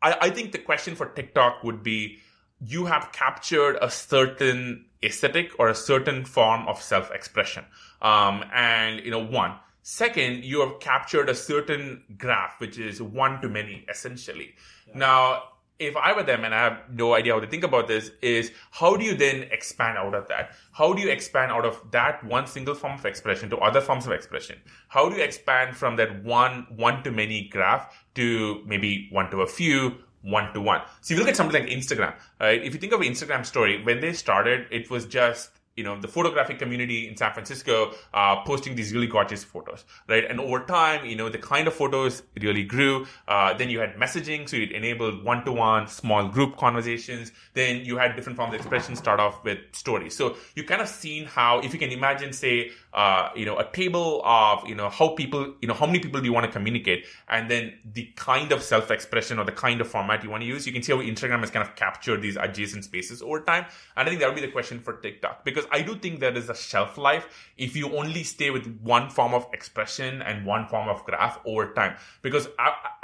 [0.00, 2.20] I, I think the question for TikTok would be,
[2.60, 7.64] you have captured a certain aesthetic or a certain form of self-expression.
[8.02, 9.54] Um, and, you know, one.
[9.82, 14.54] Second, you have captured a certain graph, which is one to many, essentially.
[14.88, 14.98] Yeah.
[14.98, 15.42] Now,
[15.78, 18.50] if I were them and I have no idea how to think about this, is
[18.72, 20.56] how do you then expand out of that?
[20.72, 24.04] How do you expand out of that one single form of expression to other forms
[24.04, 24.58] of expression?
[24.88, 29.42] How do you expand from that one one to many graph to maybe one to
[29.42, 30.82] a few, one to one.
[31.00, 32.62] So if you look at something like Instagram, right?
[32.62, 36.08] If you think of Instagram story, when they started, it was just you know the
[36.08, 40.24] photographic community in San Francisco uh, posting these really gorgeous photos, right?
[40.28, 43.06] And over time, you know the kind of photos really grew.
[43.28, 47.30] Uh, then you had messaging, so it enabled one-to-one, small group conversations.
[47.54, 48.96] Then you had different forms of expression.
[48.96, 50.16] Start off with stories.
[50.16, 53.70] So you kind of seen how, if you can imagine, say, uh, you know, a
[53.70, 56.52] table of you know how people, you know, how many people do you want to
[56.52, 60.46] communicate, and then the kind of self-expression or the kind of format you want to
[60.46, 60.66] use.
[60.66, 63.66] You can see how Instagram has kind of captured these adjacent spaces over time.
[63.96, 66.36] And I think that would be the question for TikTok because I do think there
[66.36, 67.26] is a shelf life
[67.56, 71.72] if you only stay with one form of expression and one form of graph over
[71.74, 71.96] time.
[72.22, 72.48] Because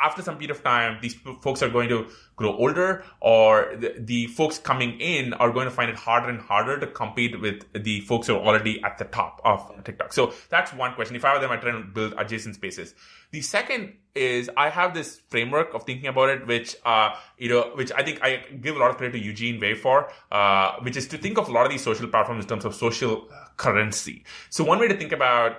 [0.01, 2.07] after some period of time, these folks are going to
[2.37, 6.41] grow older or the, the folks coming in are going to find it harder and
[6.41, 10.13] harder to compete with the folks who are already at the top of TikTok.
[10.13, 11.17] So that's one question.
[11.17, 12.95] If I were them, I try to build adjacent spaces.
[13.31, 17.73] The second is I have this framework of thinking about it, which uh, you know,
[17.75, 20.97] which I think I give a lot of credit to Eugene Wei for, uh, which
[20.97, 24.25] is to think of a lot of these social platforms in terms of social currency.
[24.51, 25.57] So one way to think about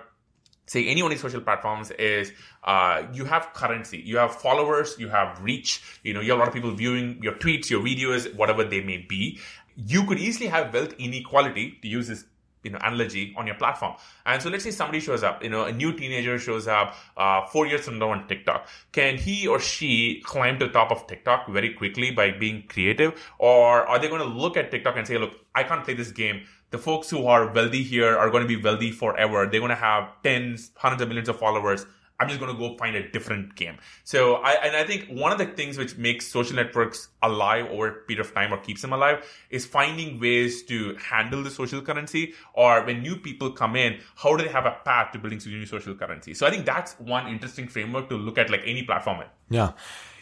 [0.68, 2.32] say any one of these social platforms is
[2.64, 6.42] uh, you have currency you have followers you have reach you know you have a
[6.42, 9.40] lot of people viewing your tweets your videos whatever they may be
[9.76, 12.26] you could easily have wealth inequality to use this
[12.66, 13.94] you know analogy on your platform.
[14.26, 17.46] And so let's say somebody shows up you know a new teenager shows up uh,
[17.46, 18.68] four years from now on tiktok.
[18.92, 23.14] Can he or she climb to the top of tiktok very quickly by being creative?
[23.38, 26.12] Or are they going to look at tiktok and say look i can't play this
[26.12, 26.46] game.
[26.72, 29.48] The folks who are wealthy here are going to be wealthy forever.
[29.50, 31.86] They're going to have tens hundreds of millions of followers
[32.20, 33.78] I'm just going to go find a different game.
[34.04, 37.88] So I, and I think one of the things which makes social networks alive over
[37.88, 41.82] a period of time or keeps them alive is finding ways to handle the social
[41.82, 45.42] currency or when new people come in, how do they have a path to building
[45.46, 46.34] new social currency?
[46.34, 49.24] So I think that's one interesting framework to look at like any platform.
[49.50, 49.72] Yeah.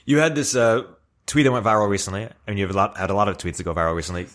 [0.06, 0.84] You had this, uh,
[1.26, 3.96] tweet that went viral recently, and you've had a lot of tweets that go viral
[3.96, 4.28] recently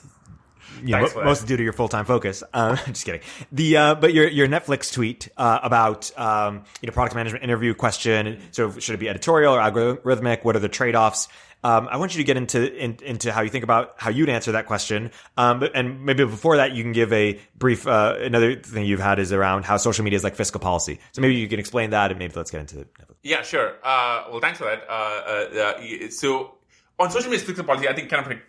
[0.82, 2.42] you know, most due to your full time focus.
[2.52, 3.20] Uh, just kidding.
[3.52, 7.74] The uh, but your your Netflix tweet uh, about um, you know product management interview
[7.74, 8.40] question.
[8.52, 10.44] So should it be editorial or algorithmic?
[10.44, 11.28] What are the trade offs?
[11.64, 14.28] Um, I want you to get into in, into how you think about how you'd
[14.28, 15.10] answer that question.
[15.36, 17.86] Um, and maybe before that, you can give a brief.
[17.86, 21.00] Uh, another thing you've had is around how social media is like fiscal policy.
[21.12, 22.88] So maybe you can explain that, and maybe let's get into it.
[23.22, 23.74] Yeah, sure.
[23.82, 24.88] Uh, well, thanks for that.
[24.88, 26.54] Uh, so
[26.98, 28.42] on social media fiscal policy, I think kind of like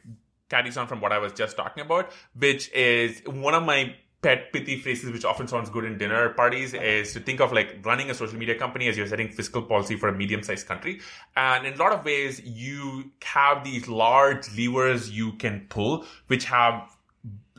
[0.50, 4.52] carries on from what I was just talking about, which is one of my pet
[4.52, 8.10] pithy phrases which often sounds good in dinner parties is to think of like running
[8.10, 11.00] a social media company as you're setting fiscal policy for a medium-sized country.
[11.38, 16.45] And in a lot of ways you have these large levers you can pull which
[16.45, 16.97] have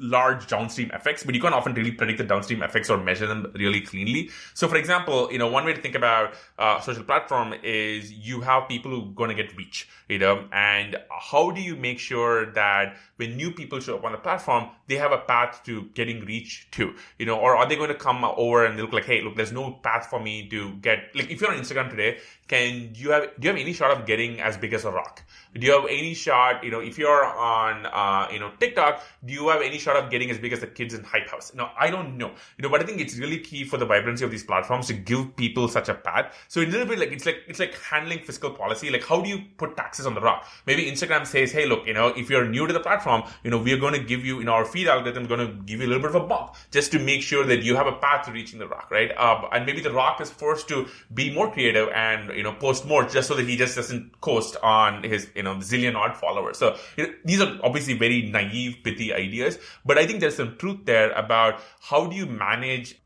[0.01, 3.53] large downstream effects, but you can't often really predict the downstream effects or measure them
[3.55, 4.31] really cleanly.
[4.55, 8.41] So, for example, you know, one way to think about uh, social platform is you
[8.41, 11.99] have people who are going to get reach, you know, and how do you make
[11.99, 15.83] sure that when new people show up on the platform, they have a path to
[15.95, 18.93] getting reach too, you know, or are they going to come over and they look
[18.93, 21.91] like, hey, look, there's no path for me to get, like, if you're on Instagram
[21.91, 24.91] today, can you have, do you have any shot of getting as big as a
[24.91, 25.23] rock?
[25.55, 29.33] Do you have any shot, you know, if you're on, uh, you know, TikTok, do
[29.33, 31.53] you have any shot of getting as big as the kids in Hype House?
[31.55, 32.31] Now, I don't know.
[32.59, 34.95] You know, but I think it's really key for the vibrancy of these platforms to
[34.95, 36.35] give people such a path.
[36.49, 38.91] So a little bit like, it's like, it's like handling fiscal policy.
[38.91, 40.47] Like, how do you put taxes on the rock?
[40.67, 43.59] Maybe Instagram says, hey, look, you know, if you're new to the platform, you know,
[43.59, 45.89] we are going to give you, in our feed algorithm, going to give you a
[45.89, 48.33] little bit of a bump just to make sure that you have a path to
[48.33, 49.13] reaching the rock, right?
[49.17, 52.87] Uh, and maybe the rock is forced to be more creative and, you know, post
[52.87, 56.59] more just so that he just doesn't coast on his, you know, zillion odd followers.
[56.59, 60.57] So you know, these are obviously very naive, pithy ideas, but I think there's some
[60.57, 63.01] truth there about how do you manage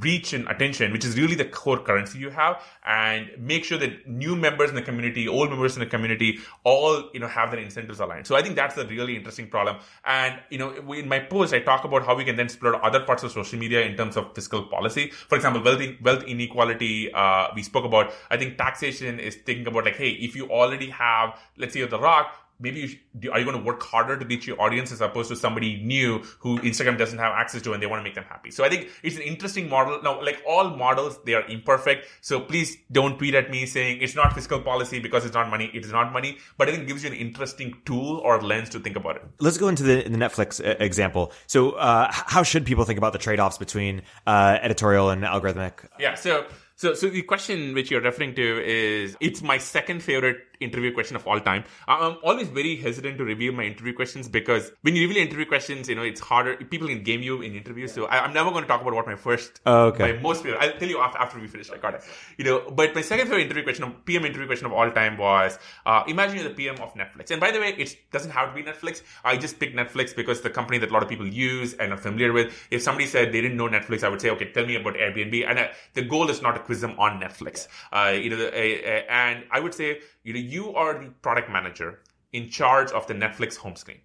[0.00, 4.08] reach and attention, which is really the core currency you have, and make sure that
[4.08, 7.60] new members in the community, old members in the community, all you know have their
[7.60, 8.26] incentives aligned.
[8.26, 9.76] So I think that's a really interesting problem.
[10.04, 13.00] And you know, in my post, I talk about how we can then explore other
[13.00, 15.10] parts of social media in terms of fiscal policy.
[15.10, 17.12] For example, wealth wealth inequality.
[17.12, 18.12] Uh, we spoke about.
[18.30, 22.00] I think taxation is thinking about like, hey, if you already have, let's say, The
[22.00, 23.00] Rock maybe you should,
[23.32, 26.20] are you going to work harder to reach your audience as opposed to somebody new
[26.38, 28.50] who Instagram doesn't have access to and they want to make them happy.
[28.50, 30.00] So I think it's an interesting model.
[30.02, 32.06] Now, like all models, they are imperfect.
[32.20, 35.70] So please don't tweet at me saying it's not fiscal policy because it's not money.
[35.74, 38.70] It is not money, but I think it gives you an interesting tool or lens
[38.70, 39.22] to think about it.
[39.40, 41.32] Let's go into the, the Netflix uh, example.
[41.46, 45.72] So uh, how should people think about the trade-offs between uh, editorial and algorithmic?
[45.98, 46.14] Yeah.
[46.14, 46.46] So
[46.82, 51.16] so, so the question which you're referring to is it's my second favorite interview question
[51.16, 51.64] of all time.
[51.88, 55.88] I'm always very hesitant to reveal my interview questions because when you reveal interview questions,
[55.88, 56.56] you know, it's harder.
[56.56, 57.92] People can game you in interviews.
[57.92, 60.12] So I, am never going to talk about what my first, oh, okay.
[60.12, 61.70] my most favorite, I'll tell you after, after we finish.
[61.70, 62.02] I got it.
[62.38, 65.58] You know, but my second favorite interview question, PM interview question of all time was,
[65.86, 67.30] uh, imagine you're the PM of Netflix.
[67.30, 69.02] And by the way, it doesn't have to be Netflix.
[69.24, 71.96] I just picked Netflix because the company that a lot of people use and are
[71.96, 72.54] familiar with.
[72.70, 75.48] If somebody said they didn't know Netflix, I would say, okay, tell me about Airbnb.
[75.48, 77.68] And uh, the goal is not to quiz them on Netflix.
[77.92, 81.50] Uh, you know, uh, uh, and I would say, you know, you are the product
[81.50, 82.00] manager
[82.32, 83.98] in charge of the Netflix home screen.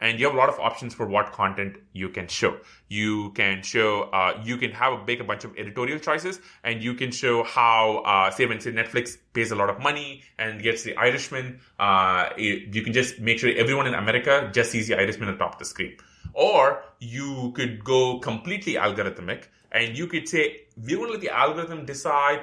[0.00, 2.56] And you have a lot of options for what content you can show.
[2.88, 6.82] You can show, uh, you can have a, make a bunch of editorial choices, and
[6.82, 10.60] you can show how, uh, say, when say Netflix pays a lot of money and
[10.60, 14.88] gets the Irishman, uh, it, you can just make sure everyone in America just sees
[14.88, 15.96] the Irishman on top of the screen.
[16.34, 21.30] Or you could go completely algorithmic, and you could say, we're going to let the
[21.30, 22.42] algorithm decide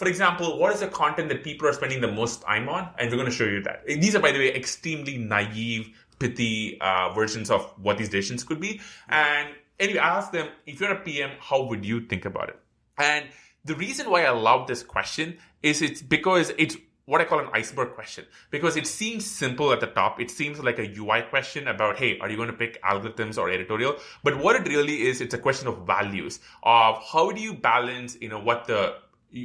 [0.00, 2.88] for example, what is the content that people are spending the most time on?
[2.98, 3.84] And we're going to show you that.
[3.86, 8.60] These are, by the way, extremely naive, pithy uh, versions of what these decisions could
[8.60, 8.80] be.
[9.10, 12.58] And anyway, I asked them, if you're a PM, how would you think about it?
[12.96, 13.26] And
[13.66, 17.50] the reason why I love this question is it's because it's what I call an
[17.52, 20.18] iceberg question because it seems simple at the top.
[20.18, 23.50] It seems like a UI question about, hey, are you going to pick algorithms or
[23.50, 23.96] editorial?
[24.24, 28.16] But what it really is, it's a question of values of how do you balance,
[28.18, 28.94] you know, what the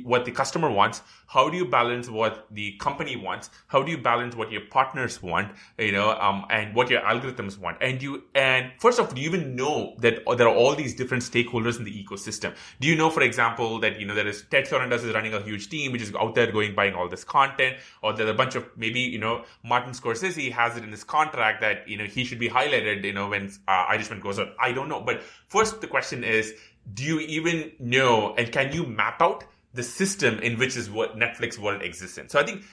[0.04, 3.98] what the customer wants how do you balance what the company wants how do you
[3.98, 7.78] balance what your partners want you know um, and what your algorithms want?
[7.82, 11.24] And you and first off do you even know that there are all these different
[11.24, 12.56] stakeholders in the ecosystem?
[12.80, 15.42] Do you know for example that you know there is ted sarandos is running a
[15.42, 18.56] huge team which is out there going buying all this content or there's a bunch
[18.56, 22.24] of maybe you know martin scorsese has it in his contract that you know he
[22.24, 24.50] should be highlighted you know when uh, irishman goes out.
[24.60, 25.02] I don't know.
[25.02, 26.54] But first the question is
[26.94, 29.44] do you even know and can you map out
[29.76, 32.30] the system in which is what Netflix world exists in.
[32.30, 32.64] So I think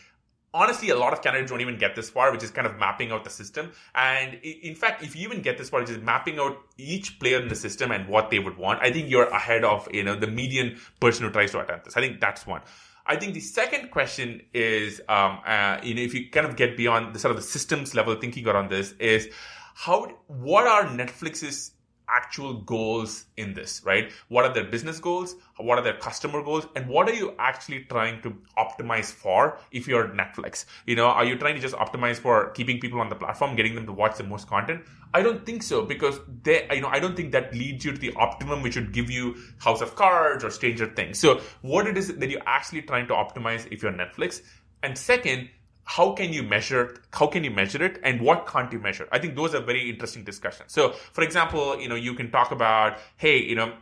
[0.55, 3.11] honestly, a lot of candidates don't even get this far, which is kind of mapping
[3.11, 3.73] out the system.
[3.95, 7.41] And in fact, if you even get this far, which is mapping out each player
[7.41, 10.15] in the system and what they would want, I think you're ahead of, you know,
[10.15, 11.97] the median person who tries to attempt this.
[11.97, 12.63] I think that's one.
[13.05, 16.77] I think the second question is, um, uh, you know, if you kind of get
[16.77, 19.29] beyond the sort of the systems level thinking around this is
[19.75, 21.73] how, what are Netflix's
[22.15, 24.13] actual goals in this, right?
[24.29, 25.37] What are their business goals?
[25.59, 26.67] What are their customer goals?
[26.77, 30.65] And what are you actually trying to optimize for if you're Netflix?
[30.87, 33.75] You know, are you trying to just optimize for keeping people on the platform, getting
[33.75, 34.83] them to watch the most content?
[35.15, 37.99] I don't think so because they, you know, I don't think that leads you to
[37.99, 41.19] the optimum which would give you House of Cards or Stranger Things.
[41.19, 44.43] So what it is that you're actually trying to optimize if you're Netflix?
[44.83, 45.49] And second,
[45.85, 49.19] how can you measure how can you measure it and what can't you measure i
[49.19, 52.99] think those are very interesting discussions so for example you know you can talk about
[53.17, 53.73] hey you know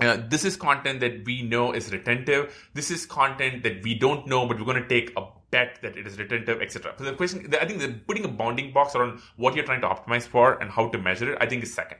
[0.00, 2.54] uh, this is content that we know is retentive.
[2.72, 5.96] This is content that we don't know, but we're going to take a bet that
[5.96, 6.94] it is retentive, etc.
[6.96, 9.88] So the question, I think, the putting a bounding box around what you're trying to
[9.88, 11.98] optimize for and how to measure it, I think is second.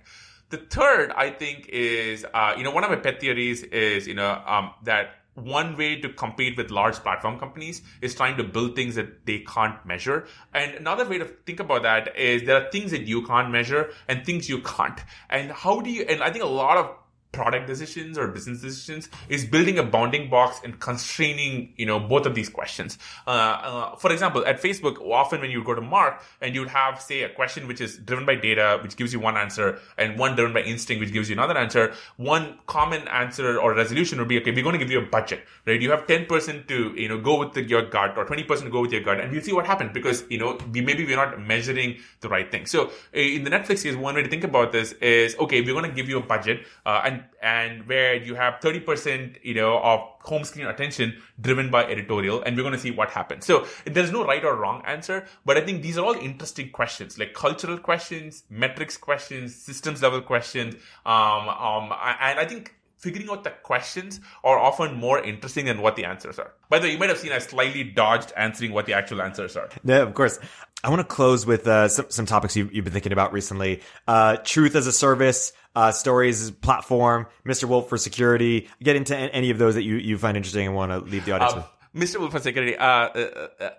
[0.50, 4.14] The third, I think, is uh, you know one of my pet theories is you
[4.14, 8.76] know um, that one way to compete with large platform companies is trying to build
[8.76, 10.26] things that they can't measure.
[10.54, 13.90] And another way to think about that is there are things that you can't measure
[14.08, 15.00] and things you can't.
[15.30, 16.94] And how do you, and I think a lot of
[17.32, 22.26] product decisions or business decisions is building a bounding box and constraining you know both
[22.26, 22.98] of these questions.
[23.26, 27.00] Uh, uh, for example at facebook often when you go to mark and you'd have
[27.00, 30.34] say a question which is driven by data which gives you one answer and one
[30.34, 34.38] driven by instinct which gives you another answer one common answer or resolution would be
[34.38, 35.80] okay we're going to give you a budget right?
[35.80, 38.80] You have 10% to you know go with the, your gut or 20% to go
[38.80, 41.40] with your gut and we'll see what happens because you know we, maybe we're not
[41.40, 42.66] measuring the right thing.
[42.66, 45.88] So in the netflix case one way to think about this is okay we're going
[45.88, 50.00] to give you a budget uh, and and where you have 30% you know of
[50.20, 54.12] home screen attention driven by editorial and we're going to see what happens so there's
[54.12, 57.78] no right or wrong answer but i think these are all interesting questions like cultural
[57.78, 60.74] questions metrics questions systems level questions
[61.06, 65.96] um, um, and i think figuring out the questions are often more interesting than what
[65.96, 66.52] the answers are.
[66.68, 69.56] By the way, you might have seen I slightly dodged answering what the actual answers
[69.56, 69.68] are.
[69.84, 70.38] Yeah, of course.
[70.84, 73.82] I want to close with uh, some, some topics you've, you've, been thinking about recently.
[74.06, 77.64] Uh, truth as a service, uh, stories platform, Mr.
[77.64, 78.68] Wolf for security.
[78.82, 81.32] Get into any of those that you, you find interesting and want to leave the
[81.32, 81.64] audience um,
[81.94, 82.10] with.
[82.10, 82.20] Mr.
[82.20, 82.76] Wolf for security.
[82.76, 83.70] Uh, uh, uh,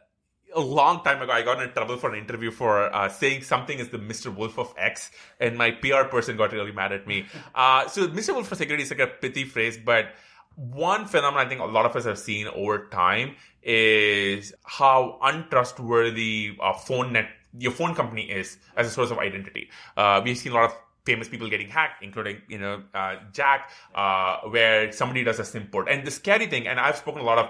[0.55, 3.77] a long time ago, I got in trouble for an interview for uh, saying something
[3.77, 4.35] is the Mr.
[4.35, 7.25] Wolf of X, and my PR person got really mad at me.
[7.53, 8.33] Uh, so, Mr.
[8.33, 10.07] Wolf for security is like a pithy phrase, but
[10.55, 16.57] one phenomenon I think a lot of us have seen over time is how untrustworthy
[16.61, 19.69] a phone net your phone company is as a source of identity.
[19.97, 20.75] Uh, we've seen a lot of
[21.09, 25.65] famous people getting hacked, including you know uh, Jack, uh, where somebody does a SIM
[25.71, 25.89] port.
[25.89, 27.47] And the scary thing, and I've spoken a lot of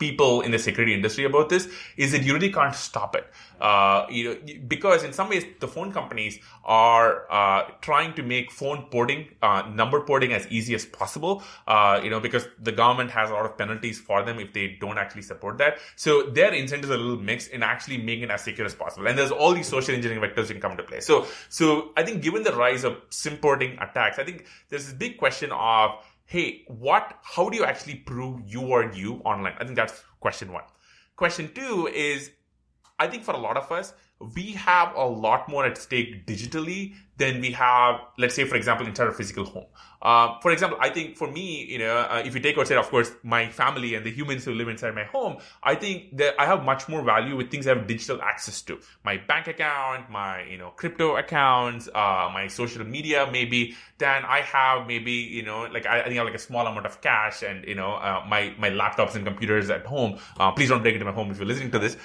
[0.00, 3.26] people in the security industry about this is that you really can't stop it.
[3.60, 4.36] Uh, you know,
[4.66, 9.62] because in some ways the phone companies are uh, trying to make phone porting, uh,
[9.74, 11.42] number porting as easy as possible.
[11.68, 14.78] Uh, you know, because the government has a lot of penalties for them if they
[14.80, 15.78] don't actually support that.
[15.96, 19.06] So their incentives are a little mixed in actually making it as secure as possible.
[19.06, 21.00] And there's all these social engineering vectors that can come into play.
[21.00, 24.94] So, so I think given the rise of SIM porting attacks, I think there's this
[24.94, 25.90] big question of
[26.30, 29.54] hey, what, how do you actually prove you are you online?
[29.58, 30.62] I think that's question one.
[31.16, 32.30] Question two is,
[33.00, 33.94] I think for a lot of us,
[34.36, 38.86] we have a lot more at stake digitally than we have, let's say, for example,
[38.86, 39.66] entire physical home.
[40.02, 42.88] Uh, for example, I think for me, you know, uh, if you take outside, of
[42.88, 46.46] course, my family and the humans who live inside my home, I think that I
[46.46, 48.80] have much more value with things I have digital access to.
[49.04, 54.40] My bank account, my, you know, crypto accounts, uh, my social media, maybe, than I
[54.40, 57.02] have maybe, you know, like I, I think I have like a small amount of
[57.02, 60.18] cash and, you know, uh, my, my laptops and computers at home.
[60.38, 61.98] Uh, please don't break into my home if you're listening to this.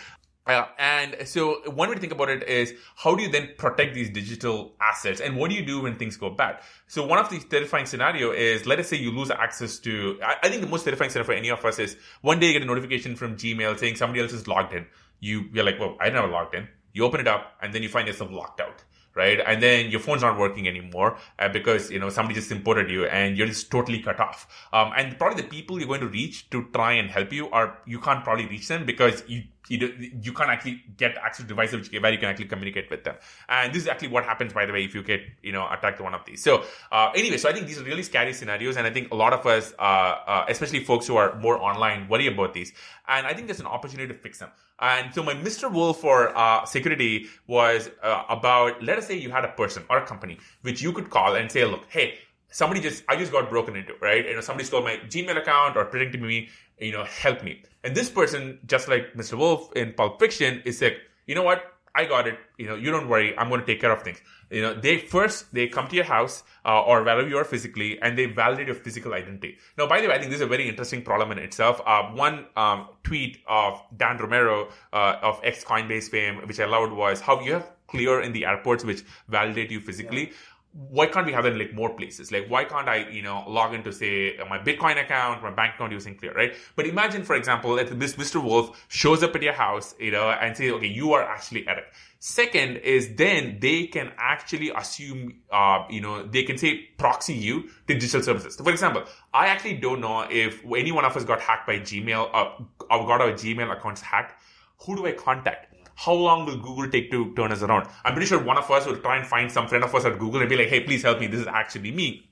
[0.48, 3.96] Uh, and so one way to think about it is how do you then protect
[3.96, 6.60] these digital assets and what do you do when things go bad?
[6.88, 10.36] So one of the terrifying scenario is let us say you lose access to, I,
[10.44, 12.62] I think the most terrifying scenario for any of us is one day you get
[12.62, 14.86] a notification from Gmail saying somebody else is logged in.
[15.20, 16.68] You, you're like, well, I never logged in.
[16.94, 18.84] You open it up and then you find yourself locked out
[19.16, 19.40] right?
[19.46, 23.06] And then your phone's not working anymore uh, because you know somebody just imported you
[23.06, 24.48] and you're just totally cut off.
[24.74, 27.80] Um, and probably the people you're going to reach to try and help you are
[27.86, 31.90] you can't probably reach them because you you, you can't actually get access to devices
[31.92, 33.16] where you can actually communicate with them.
[33.50, 36.00] And this is actually what happens, by the way, if you get, you know, attacked
[36.02, 36.42] one of these.
[36.44, 38.78] So, uh, anyway, so I think these are really scary scenarios.
[38.78, 42.08] And I think a lot of us, uh, uh, especially folks who are more online,
[42.08, 42.74] worry about these.
[43.08, 44.50] And I think there's an opportunity to fix them.
[44.80, 45.72] And so my Mr.
[45.72, 50.00] Wolf for uh, security was uh, about, let us say you had a person or
[50.00, 52.16] a company which you could call and say, look, hey,
[52.50, 54.26] somebody just I just got broken into, right?
[54.26, 56.50] You know, somebody stole my Gmail account or to me,
[56.80, 57.64] you know, help me.
[57.84, 59.38] And this person, just like Mr.
[59.38, 60.98] Wolf in Pulp Fiction, is like,
[61.28, 61.75] you know what?
[61.96, 62.38] I got it.
[62.58, 63.38] You know, you don't worry.
[63.38, 64.22] I'm going to take care of things.
[64.50, 68.00] You know, they first they come to your house uh, or wherever you are physically,
[68.02, 69.58] and they validate your physical identity.
[69.78, 71.82] Now, by the way, I think this is a very interesting problem in itself.
[71.86, 76.94] Uh, one um, tweet of Dan Romero uh, of ex Coinbase fame, which I loved,
[76.94, 80.30] was how you have Clear in the airports, which validate you physically.
[80.30, 80.34] Yeah
[80.76, 82.34] why can't we have that in like more places?
[82.34, 85.94] Like, why can't I, you know, log into say my Bitcoin account, my bank account
[85.94, 86.54] using Clear, right?
[86.76, 88.44] But imagine, for example, that this Mr.
[88.44, 91.86] Wolf shows up at your house, you know, and say, okay, you are actually Eric.
[92.20, 97.70] Second is then they can actually assume, uh, you know, they can say proxy you
[97.88, 98.58] to digital services.
[98.58, 102.30] For example, I actually don't know if any one of us got hacked by Gmail
[102.34, 104.42] uh, or got our Gmail accounts hacked.
[104.86, 105.75] Who do I contact?
[105.96, 107.88] How long will Google take to turn us around?
[108.04, 110.20] I'm pretty sure one of us will try and find some friend of us at
[110.20, 111.28] Google and be like, hey, please help me.
[111.28, 112.30] This is actually me.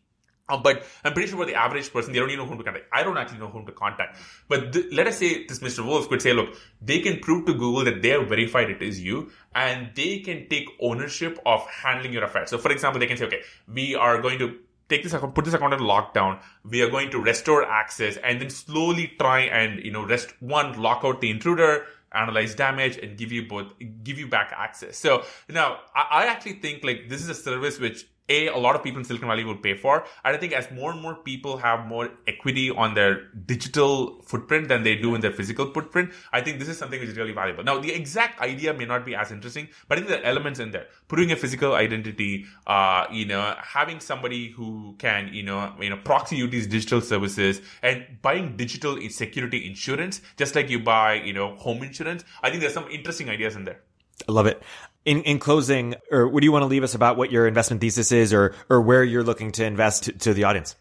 [0.49, 2.63] Um, but I'm pretty sure for the average person, they don't even know whom to
[2.65, 2.87] contact.
[2.91, 4.17] I don't actually know whom to contact.
[4.49, 5.85] But th- let us say this Mr.
[5.85, 9.01] Wolf could say, look, they can prove to Google that they have verified it is
[9.01, 12.49] you and they can take ownership of handling your affairs.
[12.49, 13.41] So for example, they can say, okay,
[13.73, 14.57] we are going to
[14.89, 16.41] take this account, put this account on lockdown.
[16.69, 20.79] We are going to restore access and then slowly try and, you know, rest one,
[20.81, 23.67] lock out the intruder, analyze damage and give you both
[24.03, 24.97] give you back access.
[24.97, 28.75] So now I, I actually think like this is a service which a a lot
[28.75, 30.05] of people in silicon valley would pay for.
[30.23, 34.67] And i think as more and more people have more equity on their digital footprint
[34.67, 37.33] than they do in their physical footprint i think this is something which is really
[37.33, 37.63] valuable.
[37.63, 40.71] Now the exact idea may not be as interesting but i think are elements in
[40.71, 40.87] there.
[41.07, 45.97] Putting a physical identity uh you know having somebody who can you know you know
[45.97, 51.33] proxy you these digital services and buying digital security insurance just like you buy you
[51.33, 52.23] know home insurance.
[52.41, 53.81] I think there's some interesting ideas in there.
[54.27, 54.61] I love it.
[55.05, 57.81] In in closing, or what do you want to leave us about what your investment
[57.81, 60.75] thesis is, or or where you're looking to invest to, to the audience?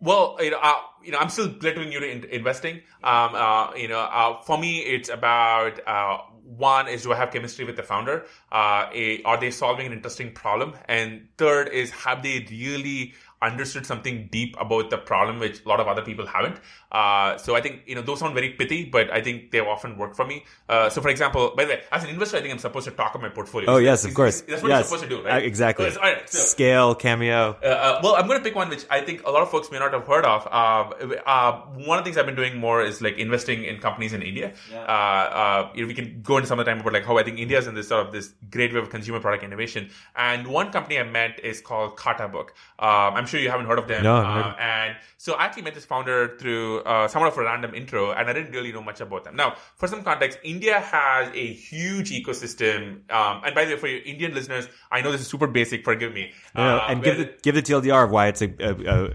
[0.00, 2.82] Well, you know, uh, you know, I'm still relatively new to in- investing.
[3.04, 7.30] Um, uh, you know, uh, for me, it's about uh, one is do I have
[7.30, 8.26] chemistry with the founder?
[8.50, 10.74] Uh, a, are they solving an interesting problem?
[10.86, 15.80] And third is have they really understood something deep about the problem, which a lot
[15.80, 16.60] of other people haven't.
[16.90, 19.96] Uh, so I think you know those sound very pithy, but I think they've often
[19.96, 20.44] work for me.
[20.68, 22.92] Uh, so for example, by the way, as an investor, I think I'm supposed to
[22.92, 23.70] talk about my portfolio.
[23.70, 24.40] Oh yes, of course.
[24.42, 24.78] That's what yes.
[24.78, 25.42] you're supposed to do, right?
[25.42, 25.90] Uh, exactly.
[25.90, 27.56] So, all right, so- Scale, cameo.
[27.62, 29.70] uh, uh, well, I'm going to pick one which I think a lot of folks
[29.70, 30.46] may not have heard of.
[30.46, 34.12] Uh, uh, one of the things I've been doing more is like investing in companies
[34.12, 34.54] in India.
[34.72, 37.18] Uh, uh, you know, we can go into some of the time about like how
[37.18, 39.90] I think India is in this sort of this great way of consumer product innovation.
[40.16, 42.50] And one company I met is called Khatabook.
[42.78, 44.02] Um, I'm sure you haven't heard of them.
[44.10, 47.74] No, Uh, and so I actually met this founder through uh, somewhat of a random
[47.80, 49.34] intro, and I didn't really know much about them.
[49.42, 49.48] Now,
[49.80, 53.10] for some context, India has a huge ecosystem.
[53.20, 55.84] Um, and by the way, for your Indian listeners, I know this is super basic.
[55.84, 56.24] Forgive me.
[56.54, 58.70] No, no, Uh, and give the give the TLDR of why it's a, a,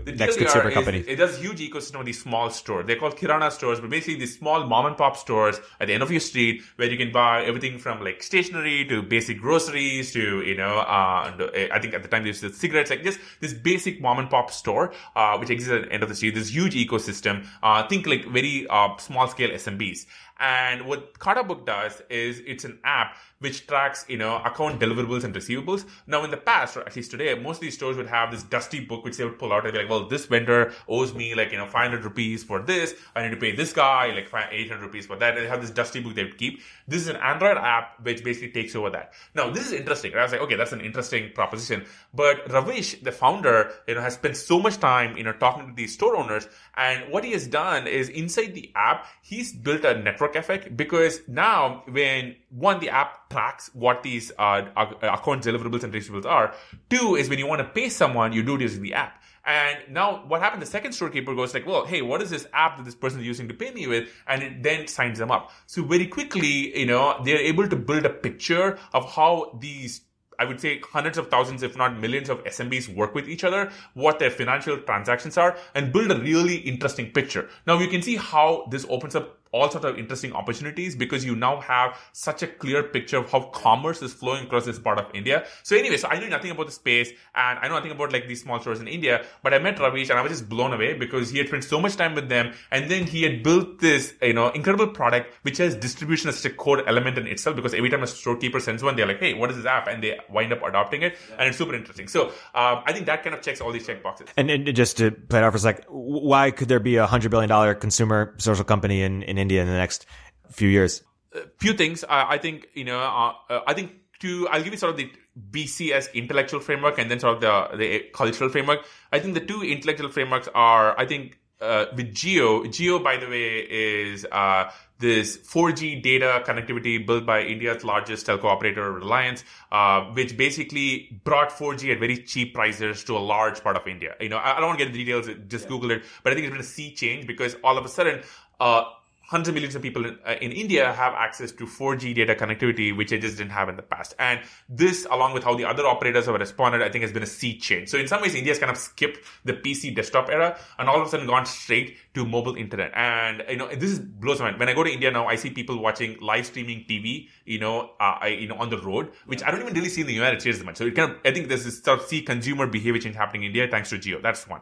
[0.10, 1.00] a next consumer is- company.
[1.08, 2.86] It does huge ecosystem of these small stores.
[2.88, 6.04] They're called Kirana stores, but basically these small mom and pop stores at the end
[6.04, 10.24] of your street where you can buy everything from like stationery to basic groceries to,
[10.50, 13.20] you know, uh, uh, I think at the time they used to cigarettes, like just
[13.42, 14.86] this basic mom and pop store,
[15.16, 16.36] uh, which exists at the end of the street.
[16.40, 17.36] This huge ecosystem.
[17.62, 20.06] Uh, think like very, uh, small scale SMBs.
[20.40, 25.34] And what Khatabook does is it's an app which tracks, you know, account deliverables and
[25.34, 25.86] receivables.
[26.08, 28.44] Now, in the past, or at least today, most of these stores would have this
[28.44, 31.36] dusty book which they would pull out and be like, well, this vendor owes me
[31.36, 32.96] like, you know, 500 rupees for this.
[33.16, 35.36] I need to pay this guy like 800 rupees for that.
[35.36, 36.62] And they have this dusty book they would keep.
[36.88, 39.14] This is an Android app which basically takes over that.
[39.36, 40.14] Now, this is interesting.
[40.14, 40.22] Right?
[40.22, 41.86] I was like, okay, that's an interesting proposition.
[42.14, 45.74] But Ravish, the founder, you know, has spent so much time, you know, talking to
[45.74, 46.48] these store owners.
[46.76, 50.27] And what he has done is inside the app, he's built a network
[50.76, 56.26] because now when one, the app tracks what these uh, uh, account deliverables and receivables
[56.26, 56.54] are.
[56.90, 59.22] Two is when you want to pay someone, you do it using the app.
[59.46, 60.62] And now what happened?
[60.62, 63.26] The second storekeeper goes like, well, hey, what is this app that this person is
[63.26, 64.10] using to pay me with?
[64.28, 65.52] And it then signs them up.
[65.68, 70.02] So very quickly, you know, they're able to build a picture of how these
[70.40, 73.72] I would say hundreds of thousands, if not millions of SMBs work with each other,
[73.96, 77.50] what their financial transactions are, and build a really interesting picture.
[77.66, 81.36] Now you can see how this opens up all sorts of interesting opportunities because you
[81.36, 85.06] now have such a clear picture of how commerce is flowing across this part of
[85.14, 85.46] India.
[85.64, 88.28] So anyway, so I knew nothing about the space and I know nothing about like
[88.28, 90.94] these small stores in India, but I met Ravish and I was just blown away
[90.94, 94.14] because he had spent so much time with them and then he had built this,
[94.22, 97.74] you know, incredible product which has distribution as such a core element in itself because
[97.74, 99.88] every time a storekeeper sends one, they're like, hey, what is this app?
[99.88, 102.08] And they wind up adopting it and it's super interesting.
[102.08, 104.28] So um, I think that kind of checks all these check boxes.
[104.38, 107.08] And, and just to play it out for a sec, why could there be a
[107.08, 110.06] hundred billion dollar consumer social company in, in India in the next
[110.52, 111.04] few years?
[111.34, 112.04] A few things.
[112.04, 113.00] I, I think you know.
[113.00, 115.12] Uh, uh, I think to I'll give you sort of the
[115.52, 118.86] BCS intellectual framework and then sort of the the cultural framework.
[119.12, 122.66] I think the two intellectual frameworks are I think uh, with Jio.
[122.66, 128.46] Jio, by the way, is uh, this 4G data connectivity built by India's largest telco
[128.46, 133.76] operator, Reliance, uh, which basically brought 4G at very cheap prices to a large part
[133.76, 134.16] of India.
[134.20, 136.36] You know, I, I don't want to get into details, just Google it, but I
[136.36, 138.24] think it's been a sea change because all of a sudden,
[138.60, 138.84] uh,
[139.28, 142.96] hundreds of millions of people in, uh, in India have access to 4G data connectivity,
[142.96, 144.16] which they just didn't have in the past.
[144.20, 147.28] And this, along with how the other operators have responded, I think has been a
[147.28, 147.90] sea change.
[147.90, 151.08] So in some ways, India's kind of skipped the PC desktop era and all of
[151.08, 152.92] a sudden gone straight to mobile internet.
[152.96, 154.60] And, you know, this is blows my mind.
[154.60, 157.92] When I go to India now, I see people watching live streaming TV, you know,
[158.00, 160.14] uh, I, you know, on the road, which I don't even really see in the
[160.14, 160.78] United States as much.
[160.78, 163.44] So it kind of, I think there's this sort of see consumer behavior change happening
[163.44, 164.22] in India thanks to Jio.
[164.22, 164.62] That's one.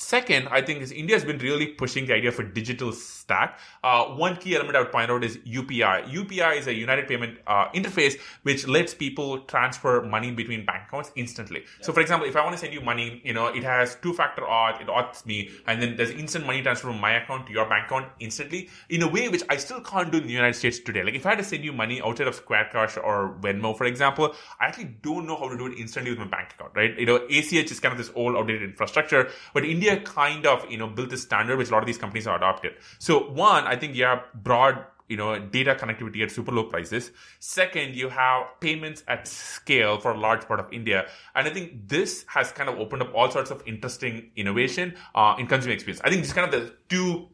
[0.00, 3.58] Second, I think is India has been really pushing the idea for digital stack.
[3.82, 6.08] Uh, one key element I would point out is UPI.
[6.12, 11.10] UPI is a United Payment uh, interface which lets people transfer money between bank accounts
[11.16, 11.64] instantly.
[11.80, 14.42] So, for example, if I want to send you money, you know, it has two-factor
[14.42, 17.68] auth, it auths me, and then there's instant money transfer from my account to your
[17.68, 20.78] bank account instantly in a way which I still can't do in the United States
[20.78, 21.02] today.
[21.02, 23.84] Like if I had to send you money outside of Square Cash or Venmo, for
[23.84, 26.96] example, I actually don't know how to do it instantly with my bank account, right?
[26.96, 30.78] You know, ACH is kind of this old outdated infrastructure, but India kind of, you
[30.78, 32.74] know, built this standard which a lot of these companies are adopted.
[32.98, 37.10] So one, I think you have broad you know, data connectivity at super low prices.
[37.40, 41.08] Second, you have payments at scale for a large part of India.
[41.34, 45.34] And I think this has kind of opened up all sorts of interesting innovation uh,
[45.38, 46.02] in consumer experience.
[46.04, 47.28] I think this is kind of the two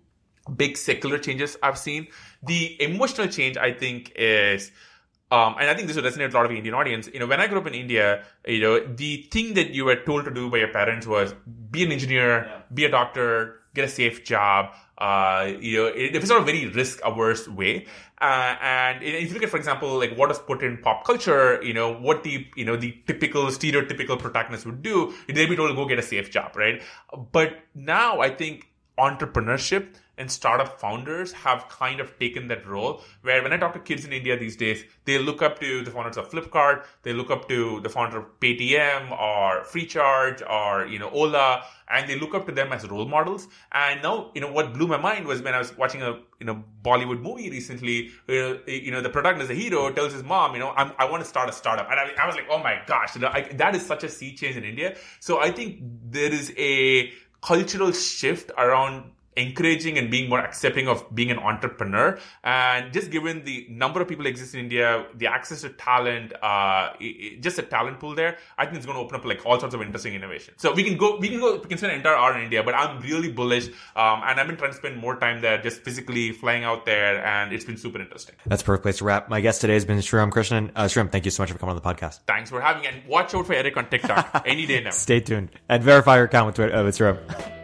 [0.57, 2.07] big secular changes I've seen.
[2.45, 4.71] The emotional change, I think, is
[5.35, 7.09] um, and I think this will resonate with a lot of Indian audience.
[7.13, 9.97] You know, when I grew up in India, you know, the thing that you were
[9.97, 11.35] told to do by your parents was
[11.71, 12.63] be an engineer, yeah.
[12.73, 14.73] be a doctor, get a safe job.
[14.97, 17.87] Uh, you know, it, it was sort of a very risk averse way.
[18.21, 21.61] Uh, and if you look at, for example, like what is put in pop culture,
[21.65, 25.69] you know, what the, you know, the typical stereotypical protagonist would do, they'd be told
[25.69, 26.81] to go get a safe job, right?
[27.33, 28.69] But now I think
[28.99, 33.81] entrepreneurship and startup founders have kind of taken that role where when I talk to
[33.81, 37.31] kids in India these days, they look up to the founders of Flipkart, they look
[37.31, 42.35] up to the founder of Paytm or Freecharge or, you know, Ola, and they look
[42.35, 43.49] up to them as role models.
[43.73, 46.47] And now, you know, what blew my mind was when I was watching a, you
[46.47, 50.71] know, Bollywood movie recently, you know, the protagonist, the hero, tells his mom, you know,
[50.71, 51.91] I'm, i want to start a startup.
[51.91, 54.09] And I, I was like, oh my gosh, you know, I, that is such a
[54.09, 54.97] sea change in India.
[55.21, 55.79] So I think
[56.11, 57.13] there is a
[57.43, 62.19] cultural shift around encouraging and being more accepting of being an entrepreneur.
[62.43, 66.91] And just given the number of people exist in India, the access to talent, uh,
[67.01, 69.59] it, just a talent pool there, I think it's going to open up like all
[69.59, 70.55] sorts of interesting innovation.
[70.57, 72.63] So we can go, we can go, we can spend an entire hour in India,
[72.63, 73.67] but I'm really bullish.
[73.97, 77.25] Um, and I've been trying to spend more time there, just physically flying out there,
[77.25, 78.35] and it's been super interesting.
[78.47, 79.29] That's a perfect place to wrap.
[79.29, 80.71] My guest today has been Sriram Krishnan.
[80.75, 82.21] Uh, Sriram, thank you so much for coming on the podcast.
[82.27, 84.91] Thanks for having me, and watch out for Erik on TikTok any day now.
[85.05, 87.64] Stay tuned and verify your account with, Twitter, uh, with Sriram.